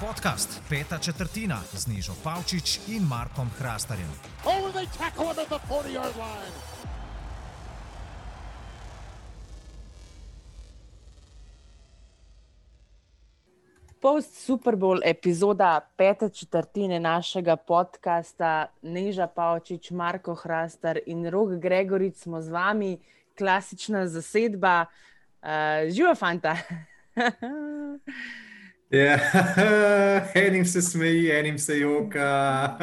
[0.00, 4.08] Podcast Peta četrtina z Nižo Pavčič in Markom Hrastarjem.
[4.44, 6.54] Oh, they tackle him at the 40 yard line.
[14.00, 22.22] Post Super Bowl epizoda pete četrtine našega podcasta, Neža Pavčič, Marko Hrastar in Rok Gregoric
[22.22, 22.98] smo z vami,
[23.38, 25.13] klasična zasedba, uh,
[25.92, 26.56] živa fanta.
[28.94, 29.18] Ja,
[30.46, 32.78] enim se smeji, enim se joka.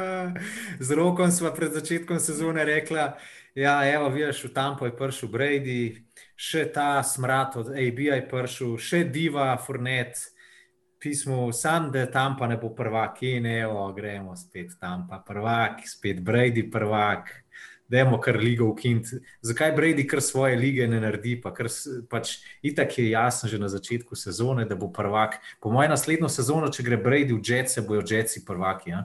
[0.80, 3.16] Z rokom smo pred začetkom sezone rekli, da
[3.54, 9.04] ja, je v Tampo je prišel Brady, še ta smrad od AB je prišel, še
[9.04, 10.16] Diva, Furnet,
[10.98, 16.70] pismo, sam da Tampa ne bo prvak, in evo, gremo spet Tampa, prvak, spet Brady,
[16.70, 17.41] prvak
[17.92, 19.06] da je kar ligo ukint.
[19.40, 21.68] Zakaj Brady kar svoje lige ne naredi, pa kar
[22.08, 25.36] pač itak je jasno že na začetku sezone, da bo prvak.
[25.60, 28.94] Po mojem naslednjo sezono, če gre Brady v Jets, bojo Jetsi prvaki.
[28.96, 29.04] Ja?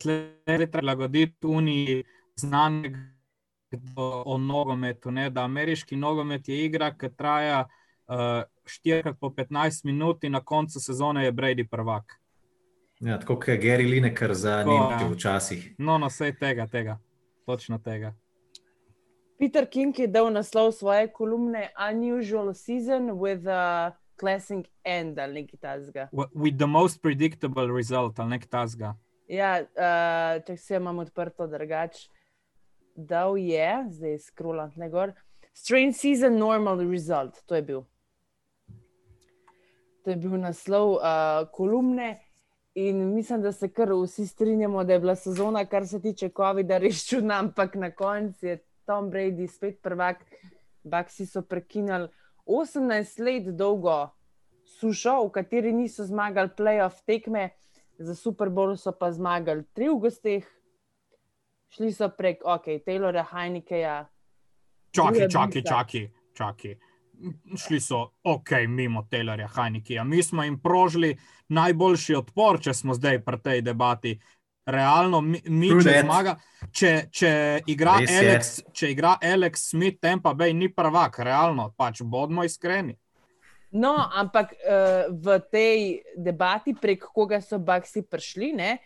[0.00, 2.04] Treba prilagoditi Uniji
[2.40, 3.04] znanega
[3.96, 5.12] o nogometu.
[5.12, 5.28] Ne?
[5.30, 7.66] Da ameriški nogomet je igra, ki traja
[8.08, 12.16] uh, eh, 4 po 15 minut in na koncu sezone je Brady prvak.
[13.00, 15.12] Ja, tako kot je Gary Lineker za Nemčijo ja.
[15.12, 15.74] včasih.
[15.78, 16.98] No, no, vse tega, tega,
[17.46, 18.14] točno tega.
[19.38, 25.60] Peter King je dal naslov svoje kolumne Unusual Season with a classic end ali nekaj
[25.60, 26.08] tasga.
[26.12, 28.94] With the most predictable result ali nekaj tasga.
[29.28, 32.08] Ja, uh, če se imam odprto drugače,
[32.94, 35.14] dal je, zdaj skrolam tle gor.
[35.54, 37.84] Strange season, normal result, to je bil.
[40.04, 42.18] To je bil naslov uh, kolumne.
[42.74, 46.78] In mislim, da se kar vsi strinjamo, da je bila sezona, kar se tiče COVID-a,
[46.78, 50.24] res čudna, ampak na koncu je Tom Brady spet prvak.
[50.84, 52.08] Baksi so prekinili
[52.46, 54.10] 18 let dolgo
[54.64, 57.50] sušo, v kateri niso zmagali playoff tekme,
[57.98, 60.48] za Super Bowl so pa zmagali tri v gostih,
[61.70, 64.02] šli so prek, ok, Taylora Heinekeja.
[64.90, 66.76] Čakaj, čakaj, čakaj, čakaj
[67.56, 70.04] šli so ok, mimo Taylorja Hajnikija.
[70.04, 71.16] Mi smo jim prožili
[71.48, 74.18] najboljši odpor, če smo zdaj pri tej debati.
[74.66, 76.38] Realno, mi, mi če zmaga,
[76.72, 77.30] če, če,
[77.68, 82.96] igra Alex, če igra Alex Smith, Tempa Bay ni prvak, realno, pač bodimo iskreni.
[83.76, 85.78] No, ampak uh, v tej
[86.16, 88.78] debati, prek koga so Baxi prišli, ne,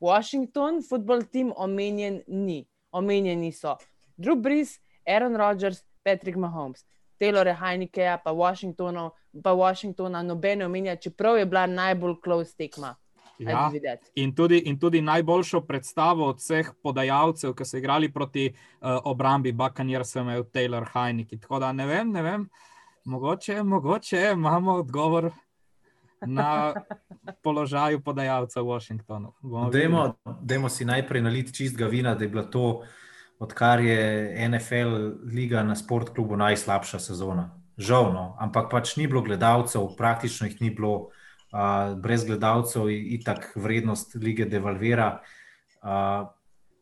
[0.00, 2.64] Washington, football team, omenjen ni.
[2.90, 3.76] Omenjeni so
[4.18, 6.82] Drew Brees, Aaron Rodgers, Patrick Mahomes.
[7.20, 8.32] Taylora Heinikeja, pa,
[9.42, 12.94] pa Washingtona, nobene omenja, čeprav je bila najbolj close tekma.
[13.40, 13.70] Ja,
[14.14, 19.52] in, tudi, in tudi najboljšo predstavo od vseh podajalcev, ki so igrali proti uh, obrambi
[19.52, 21.38] Bakanjer, sem imel Taylor Heineke.
[21.40, 22.48] Tako da ne vem, ne vem,
[23.04, 25.30] mogoče, mogoče imamo odgovor.
[26.26, 26.74] Na
[27.44, 29.32] položaju podajalca v Washingtonu.
[30.40, 32.82] Dajmo si najprej naliti čistega vina, da je bilo to
[33.40, 37.50] odkar je NFL liga na sport klubu najslabša sezona.
[37.80, 41.08] Žal, no, ampak pač ni bilo gledalcev, praktično jih ni bilo,
[41.52, 45.22] uh, brez gledalcev in tako vrednost lige devalvira.
[45.80, 46.28] Uh,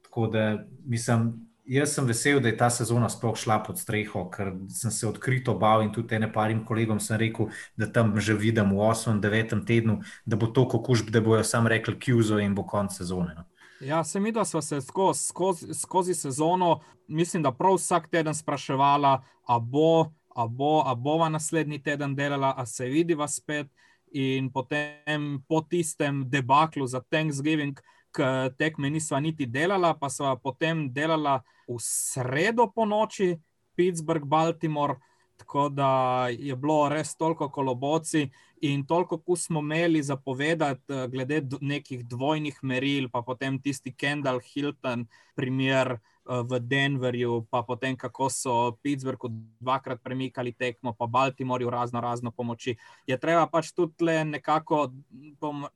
[0.02, 1.44] tako da mislim.
[1.68, 5.52] Jaz sem vesel, da je ta sezona sploh šla pod streho, ker sem se odkrito
[5.52, 9.98] bal in tudi ene parim kolegom sem rekel, da tam že vidim v 8-9 tednu,
[10.24, 13.34] da bo to kokušb, da bojo sam rekli Kjuzo in bo konc sezone.
[13.36, 13.44] No.
[13.80, 18.34] Ja, se mi, da smo se skozi, skozi, skozi sezono, mislim, da prav vsak teden
[18.34, 23.66] spraševala, a bo, a bo, a bova naslednji teden delala, a se vidiva spet.
[24.10, 27.80] In potem po tistem debaklu za Thanksgiving,
[28.16, 28.22] ki
[28.58, 33.36] tekme nisva niti delala, pa sva potem delala v sredo po noči,
[33.76, 34.96] Pittsburgh, Baltimore.
[35.38, 38.28] Tako da je bilo res toliko koloboci
[38.60, 44.40] in toliko, ko smo imeli zapovedati, eh, glede nekih dvojnih meril, pa potem tisti Kendall
[44.40, 46.00] Hilton, primer eh,
[46.42, 52.76] v Denverju, pa potem kako so Pittsburghu dvakrat premikali tekmo, pa Baltimorju razno razno pomoči.
[53.06, 54.88] Je treba pač tudi le nekako,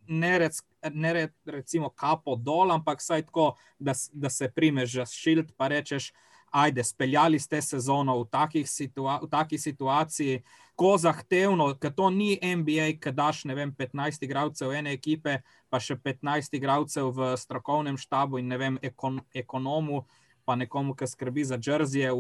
[0.08, 0.58] ne, rec,
[0.90, 5.68] ne rec, recimo kapo dol, ampak saj tako, da, da se primeš za šilt, pa
[5.68, 6.12] rečeš
[6.52, 8.26] ajde, speljali ste sezono v,
[8.66, 10.42] situa v taki situaciji,
[10.76, 15.40] ko zahtevno, ker to ni NBA, ki daš vem, 15 igralcev ene ekipe,
[15.70, 20.04] pa še 15 igralcev v strokovnem štabu in ne vem, ekon ekonomu,
[20.44, 22.12] pa nekomu, ki skrbi za džrzije,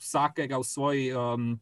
[0.00, 1.12] vsakega v svoj.
[1.12, 1.54] Um,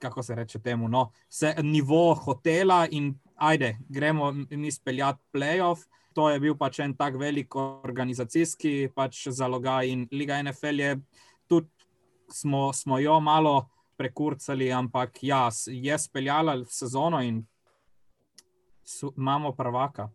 [0.00, 0.88] Kako se reče temu?
[0.88, 6.94] No, vse nivo hotela, in ajde, gremo mi speljati playoff to je bil pač en
[6.96, 10.96] tak velik organizacijski pač zalogaj in Liga NFL je
[11.48, 11.68] tudi,
[12.32, 17.44] smo, smo jo malo prekurcali, ampak ja, je speljala sezono in
[18.84, 20.08] su, imamo prvaka.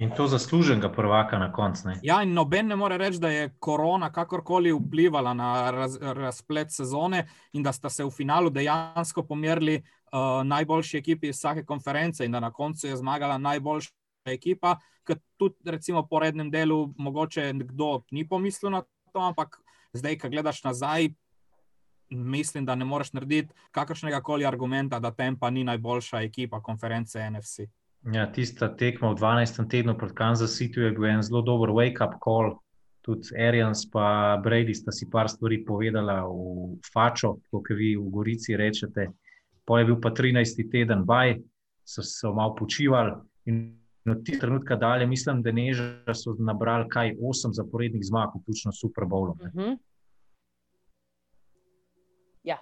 [0.00, 1.88] In to zasluženega prvaka na koncu.
[2.02, 7.26] Ja, in noben ne more reči, da je korona kakorkoli vplivala na raz, razplet sezone
[7.52, 12.32] in da sta se v finalu dejansko pomerili uh, najboljši ekipi iz vsake konference in
[12.32, 14.76] da na koncu je zmagala najboljša ekipa,
[15.06, 18.82] ki tudi recimo po rednem delu mogoče kdo ni pomislil na
[19.12, 19.60] to, ampak
[19.92, 21.08] zdaj, ko gledaš nazaj,
[22.10, 27.60] mislim, da ne moreš narediti kakršnega koli argumenta, da Tempa ni najboljša ekipa konference NFC.
[28.12, 29.68] Ja, tista tekma v 12.
[29.68, 32.56] tednu proti Kansas Cityju je bil en zelo dober wake-up call.
[33.00, 38.56] Tudi Arians in Brady sta si par stvari povedala v Fačo, kot vi v Gorici
[38.56, 39.08] rečete.
[39.64, 40.70] Po je bil pa 13.
[40.70, 41.40] teden baj,
[41.84, 43.12] so se malo počivali
[43.44, 48.72] in od tega trenutka dalje, mislim, da neža so nabrali kaj osem zaporednih zmag, vključno
[48.72, 49.36] s Super Bowlom.
[49.40, 49.76] Uh -huh.
[52.44, 52.58] ja.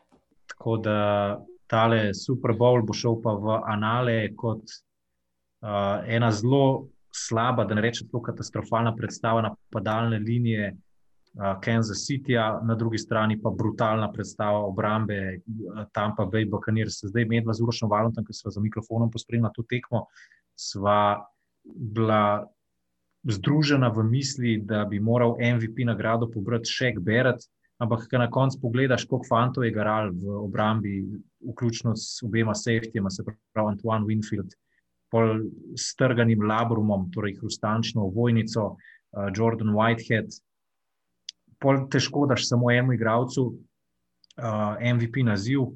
[0.46, 0.99] Tako da
[1.67, 7.84] tale Super Bowl bo šel pa v anale kot uh, ena zelo slaba, da ne
[7.84, 14.64] rečem, zelo katastrofalna predstava napadalne linije uh, Kansas Cityja, na drugi strani pa brutalna predstava
[14.67, 17.00] obrambe uh, Tampa Bay Buccaneers.
[17.05, 20.06] Zdaj medva z Urošem Valentom, ki smo za mikrofonom pospremljali to tekmo,
[20.58, 21.25] sva
[21.64, 22.49] bila
[23.28, 27.44] združena v misli, da bi moral MVP nagrado pobrati še Berat.
[27.78, 31.05] Ampak, ko na koncu pogledaš, koliko fantov je garal v obrambi,
[31.46, 34.56] vključno s obema safetyjema, se pravi Antoine Winfield,
[35.14, 35.44] pol
[35.78, 40.34] strganim labrumom, torej hrustančno vojnico, uh, Jordan Whitehead.
[41.62, 45.70] Pol težko daš samo enemu igralcu uh, MVP naziv.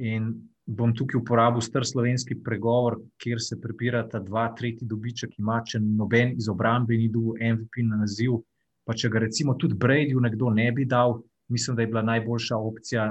[0.00, 0.32] In
[0.66, 6.32] bom tukaj uporabil star slovenski pregovor, kjer se prepirata dva, tretji dobiček, ima če noben
[6.38, 8.40] iz obrambe ni dobil MVP na naziv.
[8.84, 12.56] Pa če ga recimo tudi Brady nekdo ne bi dal, mislim, da je bila najboljša
[12.56, 13.06] opcija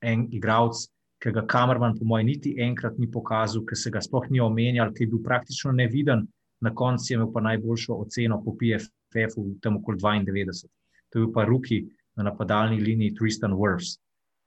[0.00, 0.86] en igralec,
[1.20, 4.92] ki ga kamerman, po mojem, niti enkrat ni pokazal, ki se ga sploh ni omenjal,
[4.96, 6.24] ki je bil praktično neviden,
[6.64, 10.68] na koncu je imel pa najboljšo oceno po PFF-u, tam okoli 92.
[11.12, 11.82] To je bil pa Ruki
[12.16, 13.98] na napadalni liniji Tristan Wirfs.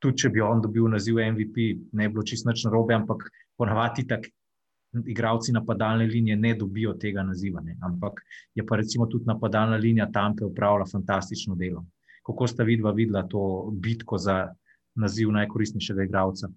[0.03, 4.07] Tudi če bi on dobil naziv MVP, ne bi bilo čisto nič narobe, ampak ponavadi
[4.07, 4.33] tako.
[4.93, 7.73] Igravci napadalne linije ne dobijo tega naziva, ne.
[7.81, 8.19] ampak
[8.53, 11.81] je pa recimo tudi napadalna linija Tampe upravila fantastično delo.
[12.21, 14.53] Kako sta vidva videla to bitko za
[14.95, 16.51] naziv najkoristnejšega igralca?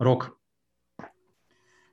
[0.00, 0.30] Rok.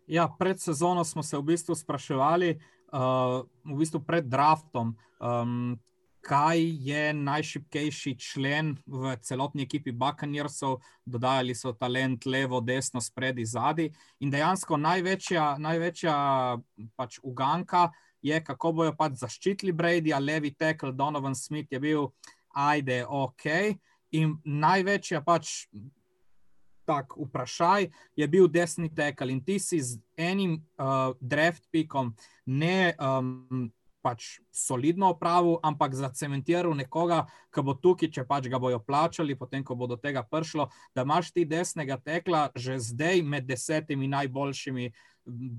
[0.07, 2.55] Ja, pred sezono smo se v bistvu spraševali,
[2.95, 5.75] uh, v bistvu pred draftom, um,
[6.27, 10.81] kaj je najšipkejši člen v celotni ekipi Buccaneersov.
[11.05, 13.93] Dodajali so talent levo, desno, spredi, zadnji.
[14.19, 16.15] In dejansko največja, največja
[16.99, 17.87] pač uganka
[18.21, 22.09] je, kako bojo pač zaščitili Brady, a levi tekel Donovan Smith je bil,
[22.51, 23.47] ajde, ok.
[24.19, 25.69] In največja pač
[26.87, 32.13] tak vprašaj, je bil desni tekel in ti si z enim uh, draft pikom
[32.47, 33.67] ne um,
[34.01, 39.65] pač solidno opravil, ampak zacementiral nekoga, ki bo tukaj, če pač ga bojo plačali, potem
[39.65, 44.91] ko bo do tega prišlo, da imaš ti desnega tekla že zdaj med desetimi najboljšimi.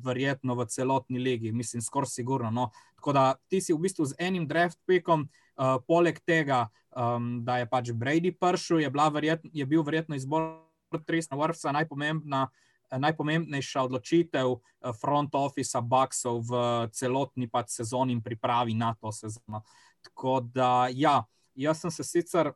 [0.00, 2.48] Verjetno v celotni legi, mislim, skoraj sigurno.
[2.48, 2.70] No.
[2.96, 7.58] Tako da ti si v bistvu z enim draft pickom, uh, poleg tega, um, da
[7.60, 10.64] je pač Brady prišel, je, je bil verjetno izbor
[11.04, 12.48] Tristan Wirfsa najpomembna,
[12.96, 19.62] najpomembnejša odločitev eh, front officea Bucksov v celotni pač sezoni in pripravi na to sezono.
[20.04, 21.22] Tako da, ja,
[21.58, 22.52] jaz sem se sicer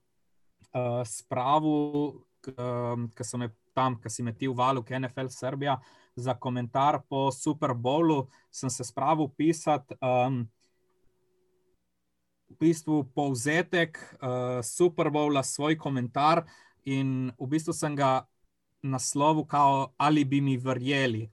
[0.73, 5.77] uh, spravil, ker sem tam, ker si me ti uvalil, KNFL Srbija,
[6.17, 9.97] za komentar po Super Bowlu, sem se spravil pisati.
[10.01, 10.45] Um,
[12.53, 16.45] V bistvu povzetek uh, Super Bowla, svoj komentar,
[16.85, 18.29] in v bistvu sem ga
[18.83, 21.31] naslovil, kao, ali bi mi verjeli.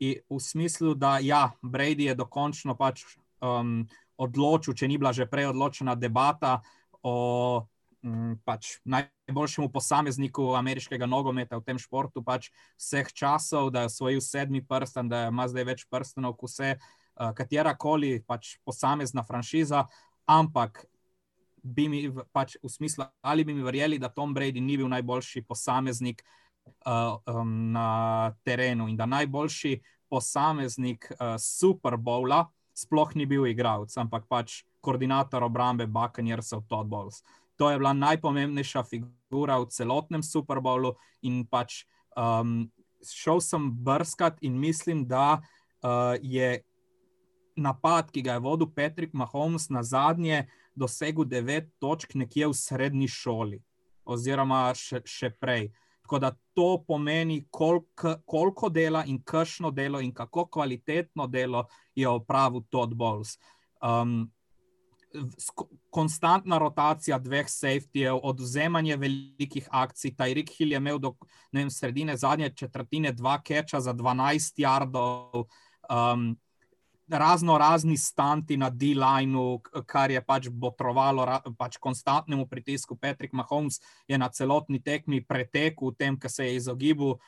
[0.00, 3.04] In v smislu, da ja, Brady je dokončno pač,
[3.40, 3.84] um,
[4.16, 6.60] odločil, če ni bila že prej odločena debata
[7.02, 7.66] o
[8.02, 12.48] um, pač najboljšemu posamezniku ameriškega nogometa v tem športu, pač
[12.80, 17.32] vseh časov, da je osvojil sedmi prsten, da ima zdaj več prstenov, kot vse, uh,
[17.36, 19.84] katera koli pač posamezna franšiza.
[20.24, 20.86] Ampak
[21.60, 25.44] bi mi pač v smislu, ali bi mi verjeli, da Tom Brady ni bil najboljši
[25.44, 26.40] posameznik uh,
[27.26, 34.24] um, na terenu in da najboljši posameznik uh, Super Bowla sploh ni bil igralec, ampak
[34.28, 37.22] pač koordinator obrambe Buccaneersov Todd Bowles.
[37.60, 41.84] To je bila najpomembnejša figura v celotnem Super Bowlu in pač
[42.16, 42.70] um,
[43.04, 46.62] šel sem brskat in mislim, da uh, je
[47.56, 52.54] napad, ki ga je vodil Patrick Mahomes na zadnje, uh, dosegel devet točk nekje v
[52.54, 53.60] srednji šoli.
[54.10, 55.68] oziroma še, še prej.
[56.10, 62.08] Tako da to pomeni, koliko, koliko dela in kakšno delo in kako kvalitetno delo je
[62.08, 63.38] opravil Todd Bowles.
[63.82, 64.32] Um,
[65.90, 70.10] konstantna rotacija dveh safetyjev, odvzemanje velikih akcij.
[70.18, 71.14] Tyreek Hill je imel do
[71.52, 75.46] vem, sredine zadnje četrtine dva keča za 12 jardov.
[75.86, 76.34] Um,
[77.10, 81.26] razno razni stanti na D-lineu, kar je pač botrovalo
[81.58, 82.96] pač konstantnemu pritisku.
[82.96, 87.18] Patrick Mahomes je na celotni tekmi pretekel v tem, kar se je izogibal uh,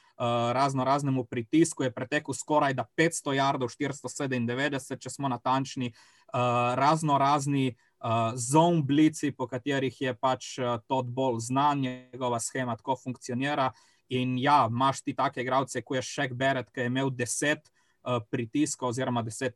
[0.53, 7.19] razno raznemu pritisku, je pretekel skoraj da 500 jardov, 497, če smo natančni, uh, razno
[7.19, 7.75] razni.
[8.03, 13.69] Uh, zone blici, po katerih je pač uh, to bolj znan, njegova schema tako funkcionira.
[14.11, 17.82] In ja, imaš ti take igralce, kot je Šek Beret, ki je imel deset uh,
[18.31, 19.55] pritiska, oziroma deset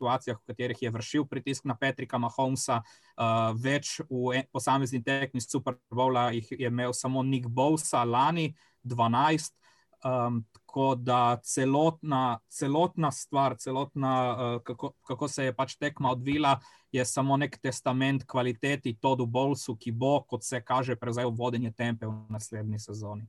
[0.00, 5.76] situacijah, v katerih je vršil pritisk na Petrika Mahomesa, uh, več v posamezni tekmi Super
[5.92, 9.52] Bowla jih je imel samo Nick Bowsa lani, 12.
[10.00, 16.10] Um, ehm, tako da celotna, celotna stvar, celotna, uh, kako, kako se je pač tekma
[16.10, 16.54] odvila,
[16.92, 22.06] je samo nek testament kvaliteti Todu Bowsu, ki bo, kot se kaže, prevzel vodenje tempe
[22.06, 23.28] v naslednji sezoni.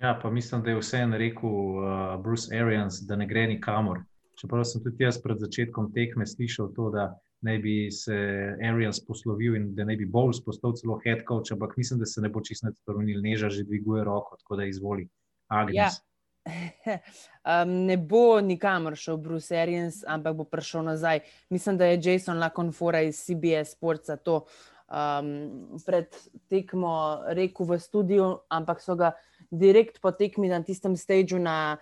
[0.00, 4.00] Ja, pa mislim, da je vseeno rekel uh, Bruce Arians, da ne gre nikamor.
[4.40, 7.06] Čeprav sem tudi jaz pred začetkom tekme slišal to, da
[7.40, 8.16] naj bi se
[8.62, 12.20] Arians poslovil in da naj bi bolj postal celo head coach, ampak mislim, da se
[12.20, 15.08] ne bo čisto spremenil, neža že dviguje roko, tako da izvoli.
[15.72, 15.90] Ja.
[17.46, 21.20] Um, ne bo nikamor šel Bruce Arians, ampak bo prišel nazaj.
[21.50, 24.44] Mislim, da je Jason Laconfora iz CBS Sportsa to
[24.90, 26.10] um, pred
[26.50, 29.12] tekmo rekel v studiu, ampak so ga
[29.50, 31.76] direkt po tekmi na tistem stadiju na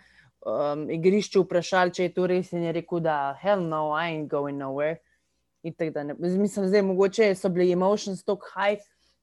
[0.45, 4.31] um, igrišču vprašali, če je to res, in je rekel, da hell no, I ain't
[4.31, 5.01] going nowhere.
[5.65, 8.83] Mislim, da mogoče so bili emotions tako high,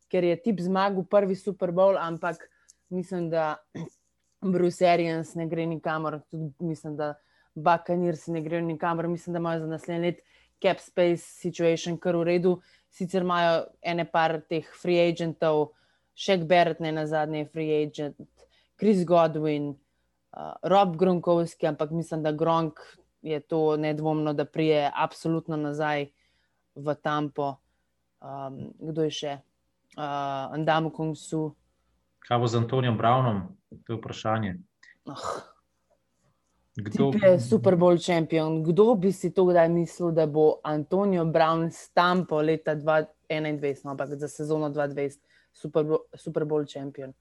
[0.10, 2.42] ker je tip zmagal prvi Super Bowl, ampak
[2.90, 3.56] mislim, da
[4.54, 7.14] Bruce Arians ne gre nikamor, tudi mislim, da
[7.56, 10.24] Buccaneers ne gre nikamor, mislim, da imajo za naslednji let
[10.62, 12.56] cap space situation kar v redu,
[12.90, 15.72] sicer imajo ene par teh free agentov,
[16.16, 18.18] še Beret, ne na zadnje, free agent,
[18.80, 22.80] Chris Godwin, uh, Rob Gronkovski, ampak mislim, da Gronk
[23.22, 26.10] je to nedvomno, da prije absolutno nazaj
[26.76, 27.56] v Tampo.
[28.22, 29.38] Um, kdo je še?
[29.98, 31.52] Uh, Andam Kongsu.
[32.26, 33.42] Kaj bo z Antonijem Brownom?
[33.86, 34.58] To je vprašanje.
[35.10, 35.42] Oh.
[36.76, 38.64] Kdo je Super Bowl šampion?
[38.64, 44.16] Kdo bi si to kdaj mislil, da bo Antonijo Brown stampo leta 2021, no, ampak
[44.16, 45.20] za sezono 2020?
[45.54, 47.14] Super, Super Bowl šampion.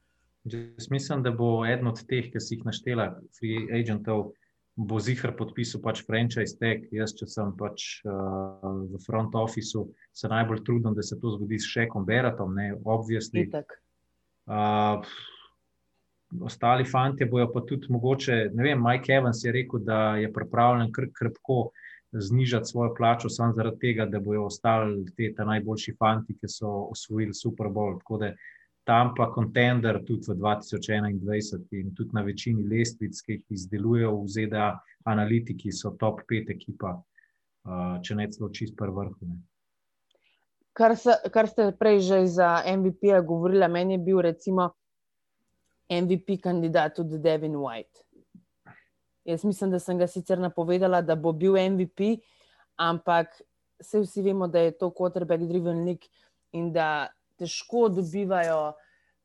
[0.43, 4.31] Jaz mislim, da bo eden od teh, ki si jih naštela, free agentov,
[4.75, 6.87] bo zihar podpisal pač franchise tag.
[6.95, 11.59] Jaz, če sem pač uh, v front officeu, se najbolj trudim, da se to zgodi
[11.59, 13.45] s Šekom Beratom, ne obvisni.
[14.49, 15.05] Uh,
[16.41, 20.91] ostali fanti bojo pa tudi mogoče, ne vem, Mike Evans je rekel, da je pripravljen
[20.95, 21.61] kr krpko
[22.11, 27.33] znižati svojo plačo, samo zaradi tega, da bodo ostali ti najboljši fanti, ki so osvojili
[27.33, 27.99] Super Bowl.
[27.99, 28.33] Tako da
[28.83, 34.27] tam pa kontender tudi v 2021 in tudi na večini lestvic, ki jih izdelujejo v
[34.27, 34.67] ZDA,
[35.05, 36.97] analitiki so top pet ekipa,
[38.03, 39.31] če ne celo čist prvi vrh.
[40.73, 44.71] Kar, se, kar ste prej že za MVP govorili, meni je bil recimo
[45.91, 48.05] MVP kandidat tudi Devin White.
[49.25, 52.17] Jaz mislim, da sem ga sicer napovedala, da bo bil MVP,
[52.75, 53.41] ampak
[53.81, 56.09] vsi vemo, da je to quarterback driven league
[56.51, 58.73] in da težko dobivajo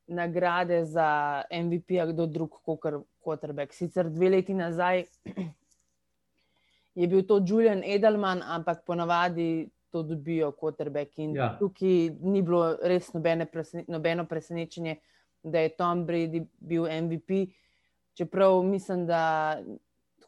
[0.06, 2.80] nagrade za MVP, a kdo drug kot
[3.24, 3.74] quarterback.
[3.74, 5.04] Sicer dve leti nazaj
[7.00, 11.18] je bil to Julian Edelman, ampak ponavadi to dobijo quarterback.
[11.18, 11.56] In ja.
[11.58, 14.96] tukaj ni bilo res nobene presne, nobeno presenečenje,
[15.42, 17.46] da je Tom Brady bil MVP.
[18.14, 19.58] Čeprav mislim, da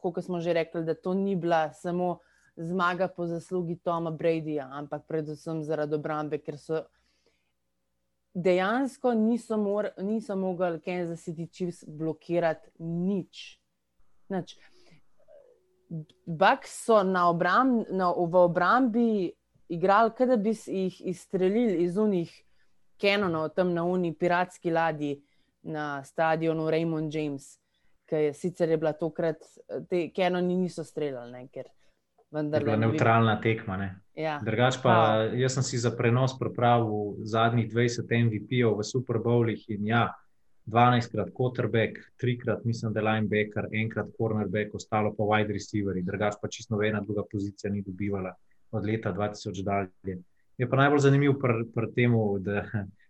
[0.01, 2.19] kot smo že rekli, da to ni bila samo
[2.55, 6.83] zmaga po zaslugi Toma Bradyja, ampak predvsem zaradi obrambe, ker so
[8.35, 13.59] dejansko niso, mor, niso mogli Kansas City Chiefs blokirati nič.
[14.29, 14.57] nič.
[16.25, 19.31] Bucks so na obramb, na, v obrambi
[19.69, 22.29] igrali, kot da bi jih izstrelili iz unih
[23.01, 25.21] kanonov, tam na uni piratski ladji
[25.63, 27.58] na stadionu Raymond James
[28.09, 29.43] ki je sicer je bila tokrat,
[29.89, 31.47] te Kenoni niso streljali.
[32.31, 33.77] Vendar, je bila neutralna tekma.
[34.15, 34.39] Ja.
[34.45, 39.63] Drugač pa, pa, jaz sem si za prenos pripravil zadnjih 20 MVP-ov v Super Bowlih
[39.73, 40.09] in ja,
[40.69, 45.97] 12krat quarterback, 3krat mislim, da linebacker, enkrat cornerback, ostalo pa wide receiver.
[46.05, 48.35] Drugač pa čisto nobena druga pozicija ni dobivala
[48.71, 50.19] od leta 2000 dalje.
[50.57, 52.13] Je pa najbolj zanimivo pri pr tem,
[52.45, 52.65] da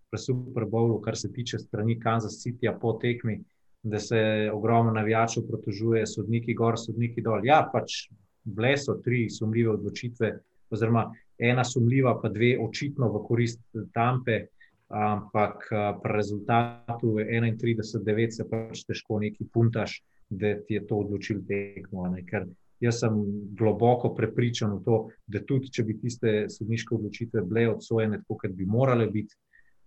[0.09, 3.41] pri Super Bowlu, kar se tiče strani Kansas Cityja po tekmi,
[3.83, 7.45] da se ogromno navijačev protožuje, sodniki gor, sodniki dol.
[7.47, 8.09] Ja, pač
[8.43, 10.31] bile so tri sumljive odločitve,
[10.69, 11.09] oziroma
[11.39, 13.61] ena sumljiva, pa dve očitno v korist
[13.93, 14.45] Tampe,
[14.89, 15.67] ampak
[16.03, 22.09] pri rezultatu 31-9 se pač težko neki puntaš, da ti je to odločil tekmo.
[22.25, 23.15] Ker jaz sem
[23.57, 28.57] globoko prepričan v to, da tudi če bi tiste sodniške odločitve bile odsojene, tako kot
[28.57, 29.35] bi morale biti,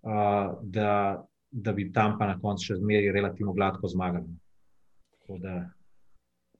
[0.03, 1.23] da,
[1.53, 4.31] da bi tam pa na koncu še zmeri relativno gladko zmagali.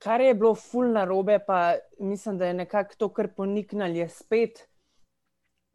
[0.03, 4.67] Kar je bilo fulno robe, pa mislim, da je nekako to, kar poniknili, je spet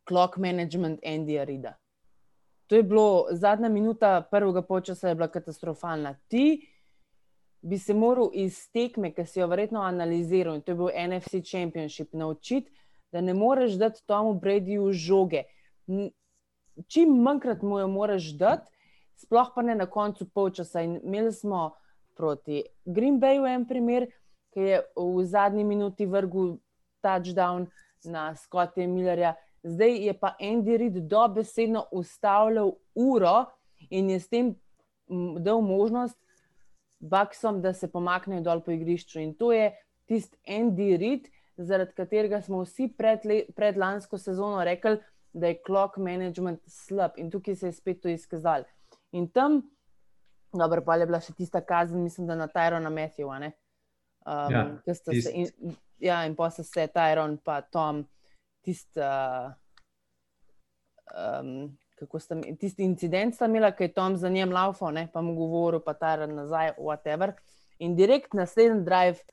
[0.09, 1.75] clock management Andyja Rida.
[2.69, 6.15] To je bilo zadnja minuta prvega počasa, je bila katastrofalna.
[6.29, 6.61] Ti
[7.63, 11.43] bi se moral iz tekme, ki si jo verjetno analiziral, in to je bil NFC
[11.43, 12.71] Championship, naučiti,
[13.13, 15.43] da ne moreš dati Tomu Bradyju žoge.
[16.87, 18.71] Čim manjkrat mu jo moraš dati,
[19.19, 20.83] sploh pa ne na koncu polčasa.
[20.83, 21.73] In imeli smo
[22.17, 24.09] proti Green Bayu en primer,
[24.55, 26.57] ki je v zadnji minuti vrgel
[27.03, 27.69] touchdown
[28.05, 29.35] na Scottija Millerja.
[29.63, 33.45] Zdaj je pa Andy Reid dobesedno ustavljal uro
[33.91, 34.55] in je s tem
[35.39, 36.17] dal možnost
[37.01, 39.21] Baksom, da se pomaknejo dol po igrišču.
[39.21, 39.71] In to je
[40.07, 43.23] tisti Andy Reid, zaradi katerega smo vsi pred,
[43.57, 44.99] pred lansko sezono rekli,
[45.33, 48.65] da je clock management slab in tukaj se je spet to izkazalo.
[49.13, 49.63] In tam,
[50.53, 53.39] dobro, pa je bila še tista kazen, mislim, da na Tyrona Matthewa.
[54.29, 58.05] Um, ja, se, in, ja, in pa so se Tyron in Tom,
[58.65, 59.53] tisti, uh,
[61.41, 65.35] um, kako sta tisti incident, sta imela, ki je Tom za njem laufal, pa mu
[65.35, 67.33] govoril, pa Tyron nazaj, whatever.
[67.79, 69.25] In direkt naslednji drive,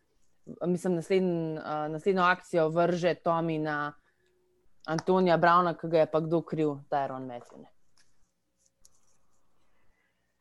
[0.66, 3.94] mislim, naslednj, uh, naslednjo akcijo vrže Tomi na
[4.86, 7.66] Antonija Brauna, ki ga je pa kdo kriv, Tyron Matthew.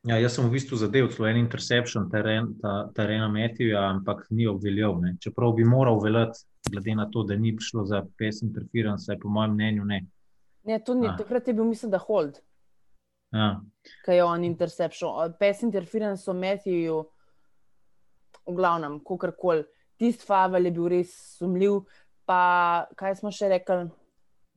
[0.05, 4.45] Ja, jaz sem v bistvu zadev celo en interception teren, ta, terena Metija, ampak ni
[4.45, 4.99] obveljal.
[5.01, 5.15] Ne.
[5.21, 9.57] Čeprav bi moral veljati, glede na to, da ni šlo za pes interference, po mojem
[9.57, 10.03] mnenju ne.
[10.69, 11.17] Ne, to ni, ah.
[11.17, 12.37] takrat je bil, mislim, da hold.
[13.33, 13.49] Ja.
[14.05, 15.33] Kaj je on interception.
[15.39, 17.01] Pes interference o Metiju,
[18.45, 19.65] v glavnem, kakorkoli.
[19.97, 21.81] Tisti favel je bil res sumljiv.
[22.29, 23.85] Pa kaj smo še rekli?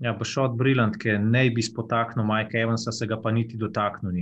[0.05, 3.59] Ja, pa še od Brillant, ki ne bi spotaknil Mike Evansa, se ga pa niti
[3.61, 4.13] dotaknil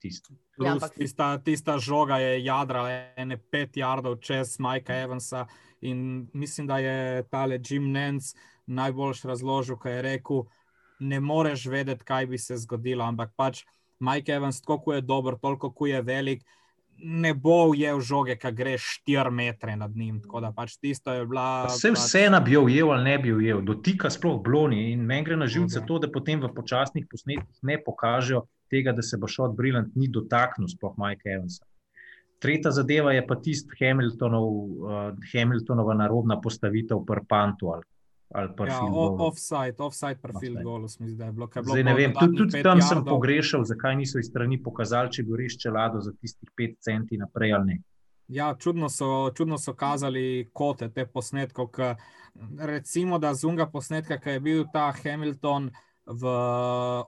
[0.00, 0.34] tisto.
[0.58, 0.94] Ja, ampak...
[0.94, 2.84] tista, tista žoga je jadra,
[3.16, 5.46] ene pet jardov čez Majka Evansa.
[5.80, 8.34] In mislim, da je tale Jim Nance
[8.66, 10.44] najboljš razložil, kaj je rekel.
[10.98, 13.64] Ne moreš vedeti, kaj bi se zgodilo, ampak pač
[14.00, 16.44] Mike Evans, tako je dober, toliko ko je velik,
[16.98, 20.20] ne bo ujel žoge, ki gre 4 metre nad njim.
[20.56, 21.66] Pač tisto je bila.
[21.70, 21.98] Vse pač...
[21.98, 24.90] vseeno bi ujel ali ne bi ujel, dotika sploh bloni.
[24.92, 25.86] In meni gre na živce okay.
[25.86, 29.96] to, da potem v počasnih posnetkih ne pokažejo, tega, da se bo šel od Brillant
[29.96, 31.64] ni dotaknil, sploh Mike Evansa.
[32.38, 34.98] Tretja zadeva je pa tisti Hamiltonov, uh,
[35.32, 37.72] Hamiltonova narodna postavitev pri Pantu.
[37.74, 37.88] Ali,
[38.30, 38.80] ali ja,
[39.18, 41.48] offside, offside pri field goalu, smo zdaj bilo.
[41.48, 43.14] Zdaj ne vem, tudi, tudi tam sem jardov.
[43.14, 47.54] pogrešal, zakaj niso iz strani pokazali, če bi res čelado za tistih pet centi naprej
[47.56, 47.78] ali ne.
[48.28, 51.72] Ja, čudno so, čudno so kazali kote te posnetkov.
[52.60, 55.70] Recimo, da zunga posnetka, ki je bil ta Hamilton
[56.06, 56.34] v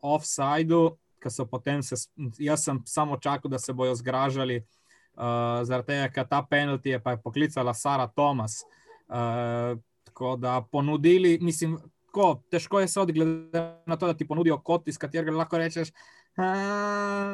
[0.02, 1.96] offsideu, ki so potem se,
[2.38, 4.62] jaz sem samo čakal, da se bodo zgražali,
[5.14, 8.62] uh, zaradi tega, ker ta penalti je pa je poklicala Sara Thomas.
[9.08, 14.58] Uh, tako da ponudili, mislim, tako, težko je se odgledati na to, da ti ponudijo
[14.58, 15.92] kot, iz katerega lahko rečeš,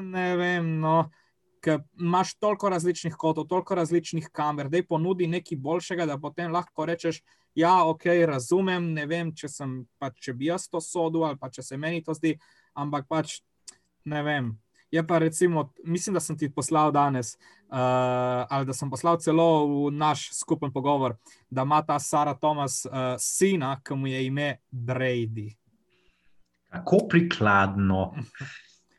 [0.02, 0.78] ne vem.
[0.80, 1.10] No.
[1.60, 6.52] Ker imaš toliko različnih kotov, toliko različnih kamer, da je ponudi nekaj boljšega, da potem
[6.52, 7.22] lahko rečeš,
[7.54, 11.48] ja, ok, razumem, ne vem, če, sem, pa, če bi jaz to sodel ali pa
[11.50, 12.36] če se meni to zdi,
[12.76, 13.40] ampak pač
[14.06, 14.54] ne vem.
[14.90, 19.66] Je pa recimo, mislim, da sem ti poslal danes, uh, ali da sem poslal celo
[19.66, 21.16] v naš skupen pogovor,
[21.50, 25.50] da ima ta Sara Thomas uh, sina, ki mu je ime Brady.
[26.70, 28.12] Tako prikladno.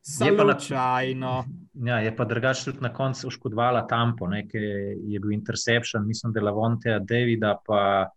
[0.08, 1.46] Slučajno.
[1.74, 4.58] Ja, je pa drugače tudi na koncu oškodovala Tampo, ki
[5.04, 8.10] je bil interception, mislim, da je Lavonteja Davida, pa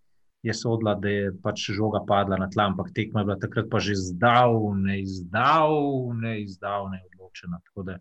[0.43, 3.79] je sodila, da je pač žoga padla na tla, ampak tekma je bila takrat pa
[3.79, 7.61] že zdavne, zdavne, zdavne odločena.
[7.65, 7.99] Tako da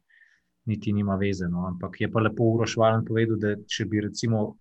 [0.65, 1.47] niti nima veze.
[1.47, 1.67] No.
[1.67, 4.55] Ampak je pa lepo urošvalen povedal, da če bi recimo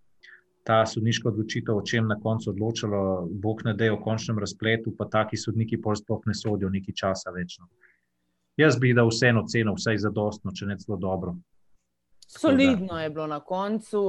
[0.69, 4.93] ta sodniška odločitev, o čem na koncu odločalo, bog ne da je v končnem razpletu,
[4.99, 7.69] pa taki sodniki pol sploh ne sodijo nekaj časa večno.
[8.59, 11.37] Jaz bi da vseeno ceno, vsaj zadostno, če ne celo dobro.
[12.29, 14.03] Solidno je bilo na koncu,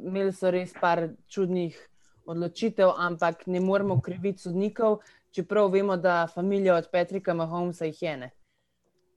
[0.00, 1.76] imeli so res par čudnih
[2.28, 5.00] odločitev, ampak ne moremo kriviti sodnikov,
[5.32, 8.16] čeprav vemo, da familija od Petrika Mahomesa jih je.
[8.16, 8.30] Ne?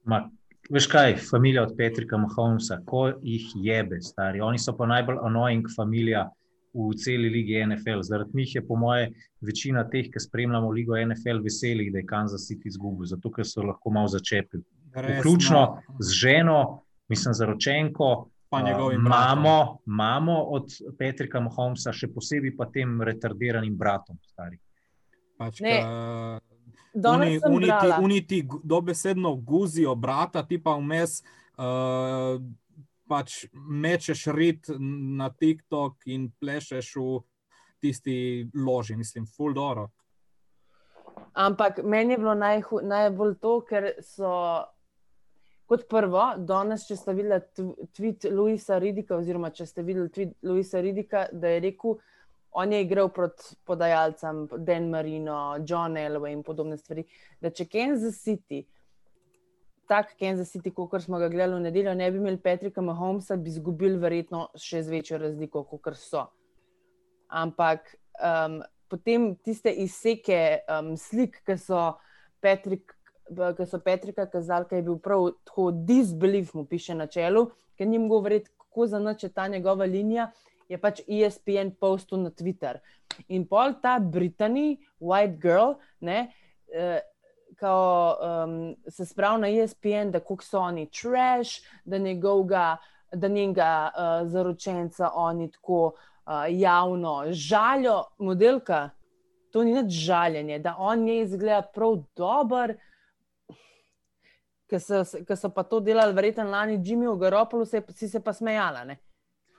[0.04, 0.22] Ma,
[0.70, 4.40] veš kaj, familija od Petrika Mahomesa, ko jih jebe, stari.
[4.40, 6.28] Oni so pa najbolj annoying familija
[6.72, 8.00] v celi ligi NFL.
[8.02, 12.48] Zaradi njih je, po moje, večina teh, ki spremljamo ligo NFL, veselih, da je Kansas
[12.48, 14.64] City izgubil, zato ker so lahko malo začepili.
[14.92, 17.34] Vključno z ženo, mislim,
[18.60, 19.06] za ročenko.
[19.06, 24.18] Imamo, imamo od Petrika Mahomesa, še posebej pa tem retardiranim bratom.
[25.38, 25.62] Pač,
[26.92, 31.22] Uniti, uniti dobesedno guzijo brata, ti pa vmes
[31.56, 32.36] uh,
[33.08, 34.68] pač mečeš rit
[35.18, 37.18] na TikTok in plešeš v
[37.82, 38.16] tisti
[38.54, 39.88] loži, mislim, full doro.
[41.32, 44.32] Ampak meni je bilo najhu, najbolj to, ker so
[45.72, 47.38] kot prvo, danes, če ste videli
[47.96, 51.96] tweet Luisa Ridika, oziroma če ste videli tweet Luisa Ridika, da je rekel,
[52.60, 57.06] on je igral proti podajalcem, Dan Marino, John Elway in podobne stvari.
[57.40, 58.66] Da če Kansas City,
[59.88, 63.48] tak Kansas City, kot smo ga gledali v nedeljo, ne bi imeli Patrika Mahomesa, bi
[63.54, 66.26] izgubili verjetno še z večjo razliko, kot so.
[67.32, 68.60] Ampak um,
[68.92, 71.94] potem tiste izseke um, slik, ki so
[72.44, 72.92] Patrick.
[73.56, 77.86] Ki so Petrika kazali, da je bil prav tako disbelief, mu piše na čelu, ker
[77.86, 80.30] njim govori, kako za noč je ta njegova linija
[80.72, 82.80] je pač ESPN postil na Twitter.
[83.28, 86.30] In pol ta Britanija, white girl, ne,
[86.72, 87.00] uh,
[87.60, 88.54] kao, um,
[88.88, 92.76] se spravi na ESPN, da so oni trash, da njegovega,
[93.12, 98.90] da njenega uh, zaročenca oni tako uh, javno žalijo, modelka.
[99.52, 102.76] To ni nič žaljenje, da on je izgleda prav dober.
[104.72, 108.86] Ki so, so pa to delali, verjetno lani, Jimmy Ogaropolo, si se pa smejala.
[108.88, 108.96] Ne?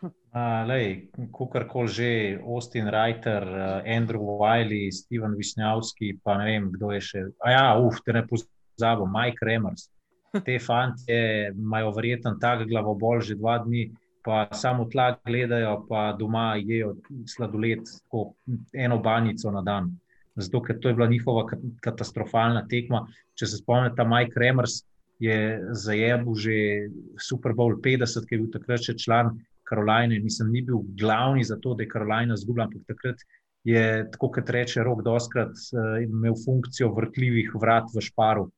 [1.38, 2.10] Kukar koli že,
[2.42, 7.22] Austin Reiter, eh, Andrew Wiley, Steven Višnjavski, pa ne vem, kdo je še.
[7.46, 9.92] A ja, uf, te ne pozabo, Mike Remers.
[10.34, 11.14] Te fanti
[11.54, 13.92] imajo verjetno tako glavobol že dva dni,
[14.26, 16.96] pa samo tla gledajo, pa doma jedo
[17.30, 17.86] sladoled,
[18.74, 19.92] eno banjico na dan.
[20.42, 21.46] Zato, ker to je bila njihova
[21.86, 23.04] katastrofalna tekma.
[23.38, 24.80] Če se spomnite, Mike Remers
[25.24, 25.40] je
[25.72, 26.56] zajebil že
[27.16, 30.20] Super Bowl 50, ki je bil takrat še član Karolajne.
[30.20, 33.24] Mislim, ni bil glavni za to, da je Karolajna zgubila, ampak takrat
[33.64, 38.50] je, tako kot reče Rok, doskrat uh, imel funkcijo vrtljivih vrat v šparu.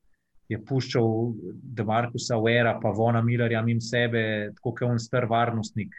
[0.49, 1.05] Je puščal
[1.77, 5.93] Demarkusa Uera, pa Vona Millerja in sebe, tako kot on star varnostnik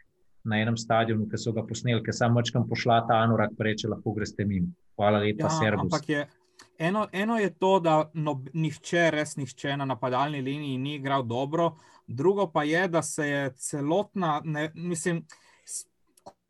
[0.46, 3.90] na enem stadionu, ki so ga posneli, ki sam večkrat pošla ta anorak, pa reče,
[3.90, 4.70] lahko greste mimo.
[4.98, 6.35] Hvala lepa, ja, Servus.
[6.78, 11.76] Eno, eno je to, da no, nihče, res nihče na napadalni liniji ni igral dobro,
[12.06, 15.24] drugo pa je, da se je celotna, ne, mislim,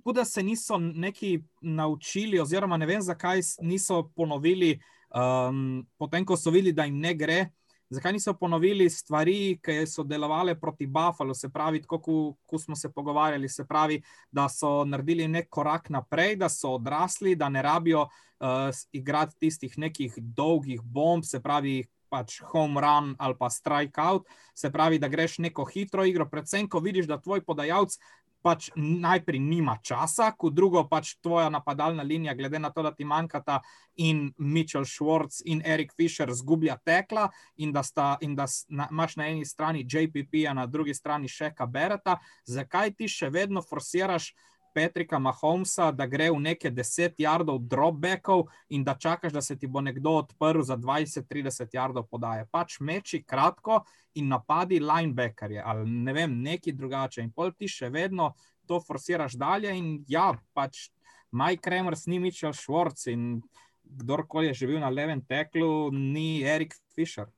[0.05, 4.81] da se niso neki naučili, oziroma ne vem, zakaj niso ponovili,
[5.15, 7.47] um, potem ko so videli, da jim ne gre.
[7.91, 12.01] Zakaj niso ponovili stvari, ki so delovale proti Buffalo, se pravi, tako
[12.47, 17.37] kot smo se pogovarjali, se pravi, da so naredili nek korak naprej, da so odrasli,
[17.37, 18.49] da ne rabijo uh,
[18.93, 24.71] igrati tistih nekih dolgih bomb, se pravi, pač home run ali pa strike out, se
[24.73, 27.99] pravi, da greš neko hitro igro, predvsem, ko vidiš, da tvoj podajalec
[28.47, 33.05] pač najprej nima časa, kot drugo pač tvoja napadalna linija, glede na to, da ti
[33.05, 33.59] manjkata
[34.07, 39.17] in Mitchell Schwartz in Erik Fisher zgublja tekla in da, sta, in da na, imaš
[39.19, 44.31] na eni strani JPP, a na drugi strani še Kabereta, zakaj ti še vedno forsiraš
[44.77, 48.43] Petrika Mahomesa, da gre v neke 10 jardov dropbackov
[48.77, 52.45] in da čakaš, da se ti bo nekdo odprl za 20-30 jardov podaje.
[52.53, 53.81] Pač meči kratko
[54.21, 57.25] in napadi linebackerje ali ne vem, neki drugače.
[57.25, 58.35] In pol ti še vedno
[58.69, 60.91] to forsiraš dalje in ja, pač
[61.33, 63.41] Mike Kremers ni Mitchell Schwartz in
[63.81, 67.33] kdorkoli je že bil na levem teklu, ni Erik Fisher.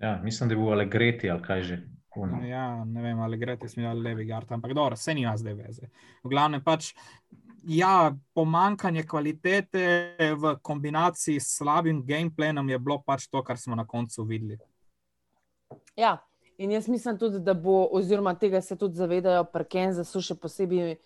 [0.00, 1.82] Ja, mislim, da je bil Alegreti ali kaj že.
[2.48, 5.54] Ja, ne vem, ali gre ti smeti ali levi gard, ampak dobro, se nima zdaj
[5.54, 5.90] veze.
[6.24, 6.94] V glavnem pač.
[7.68, 13.84] Ja, pomankanje kvalitete v kombinaciji s slabim gameplanom je bilo pač to, kar smo na
[13.86, 14.56] koncu videli.
[15.96, 16.16] Ja,
[16.58, 20.96] in jaz mislim tudi, da bo, oziroma tega se tudi zavedajo, pri Kansasu, še posebej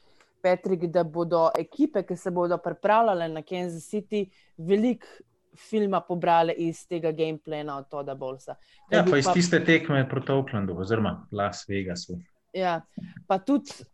[0.45, 5.09] Petrik, da bodo ekipe, ki se bodo pripravljale na Kansas City, veliko
[5.57, 8.55] filma pobrali iz tega gameplaya od Toda Bolsa.
[8.91, 9.33] Ja, pa iz pa...
[9.33, 12.19] tiste tekme proti Oaklandu, oziroma Las Vegasu.
[12.55, 12.81] Ja,
[13.27, 13.85] pa tudi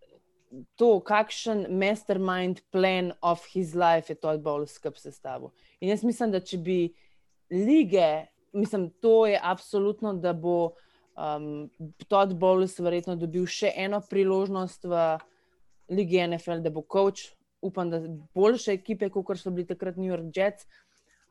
[0.76, 5.52] to, kakšen mastermind plan of his life je Todd Bowles skup sestavil.
[5.80, 6.78] In jaz mislim, da če bi
[7.50, 10.72] lige, mislim, to je absolutno, da bo
[11.14, 11.70] um,
[12.08, 15.04] Todd Bowles verjetno dobil še eno priložnost v
[15.90, 17.30] lige NFL, da bo coach.
[17.60, 17.98] Upam, da
[18.32, 20.64] boljše ekipe, kot so bili takrat New York Jets,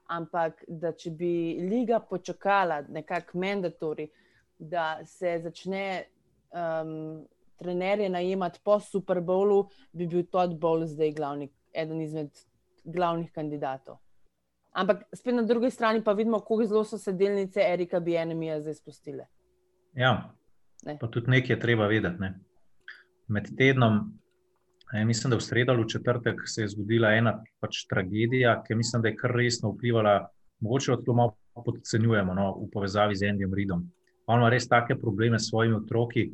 [0.10, 1.34] ampak da če bi
[1.70, 4.10] liga počakala, nekako mandatori,
[4.60, 6.04] da se začne
[6.52, 7.22] um,
[7.60, 12.32] trenerje najemati po Super Bowlu, bi bil Todd Bowl zdaj glavni, eden izmed
[12.84, 14.00] glavnih kandidatov.
[14.72, 18.74] Ampak spet na drugi strani pa vidimo, kako zelo so se delnice Erika Bienemija zdaj
[18.74, 19.28] spustile.
[19.96, 20.34] Ja,
[20.86, 20.98] Ne.
[21.00, 22.22] pa tudi nekaj je treba vedeti.
[22.22, 22.40] Ne.
[23.28, 24.19] Med tednom,
[24.94, 28.76] eh, mislim, da v sredo ali v četrtek se je zgodila ena pač tragedija, ki
[28.76, 30.28] mislim, da je kar resno vplivala,
[30.60, 33.84] mogoče celo malo podcenjujemo no, v povezavi z Andyjem Ridom.
[34.28, 36.30] On ima res take probleme s svojimi otroki.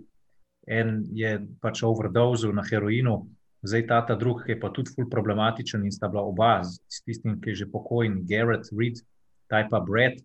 [0.67, 3.27] En je pač overdozil na heroinu,
[3.61, 7.03] zdaj ta, ta drug je pa tudi ful problematičen in sta bila oba z s
[7.05, 9.01] tistim, ki je že pokojni, Garrett Reed,
[9.49, 10.17] ta je pa Brad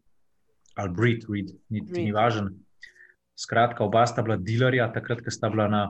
[0.76, 2.04] ali Brit Reed, ni, Reed.
[2.04, 2.54] ni važen.
[3.36, 5.82] Skratka, oba sta bila dilerja, takrat, ko sta bila na,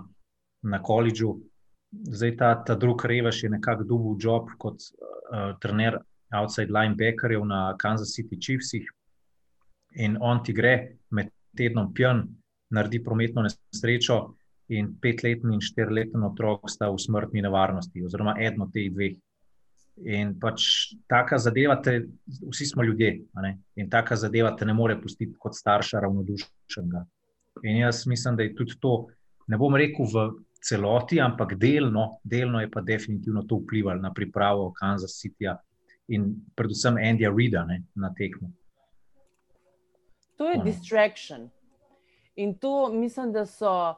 [0.62, 1.38] na koledžu.
[1.90, 5.98] Zdaj ta, ta drugi revež je nekako dobil job kot uh, trener
[6.30, 8.86] outside linebackerjev na Kansas City Chiefsih.
[9.98, 12.22] In on ti gre med tednom pijan,
[12.70, 14.20] naredi prometno nesrečo,
[14.70, 19.16] in petletni in štiriletni otrok sta v smrtni nevarnosti, oziroma eno od teh dveh.
[20.06, 20.64] In pač
[21.10, 23.10] taka zadeva, te, vsi smo ljudje,
[23.76, 27.02] in taka zadeva te ne more pustiti kot starša ravnodušenega.
[27.66, 28.94] In jaz mislim, da je tudi to,
[29.50, 30.24] ne bom rekel v
[30.62, 35.56] celoti, ampak delno, delno je pa definitivno to vplivalo na pripravo Kansas Cityja
[36.08, 38.50] in predvsem Andyja Rida ne, na tekmo.
[40.36, 41.50] To je distraction.
[42.36, 43.94] In to mislim, da so,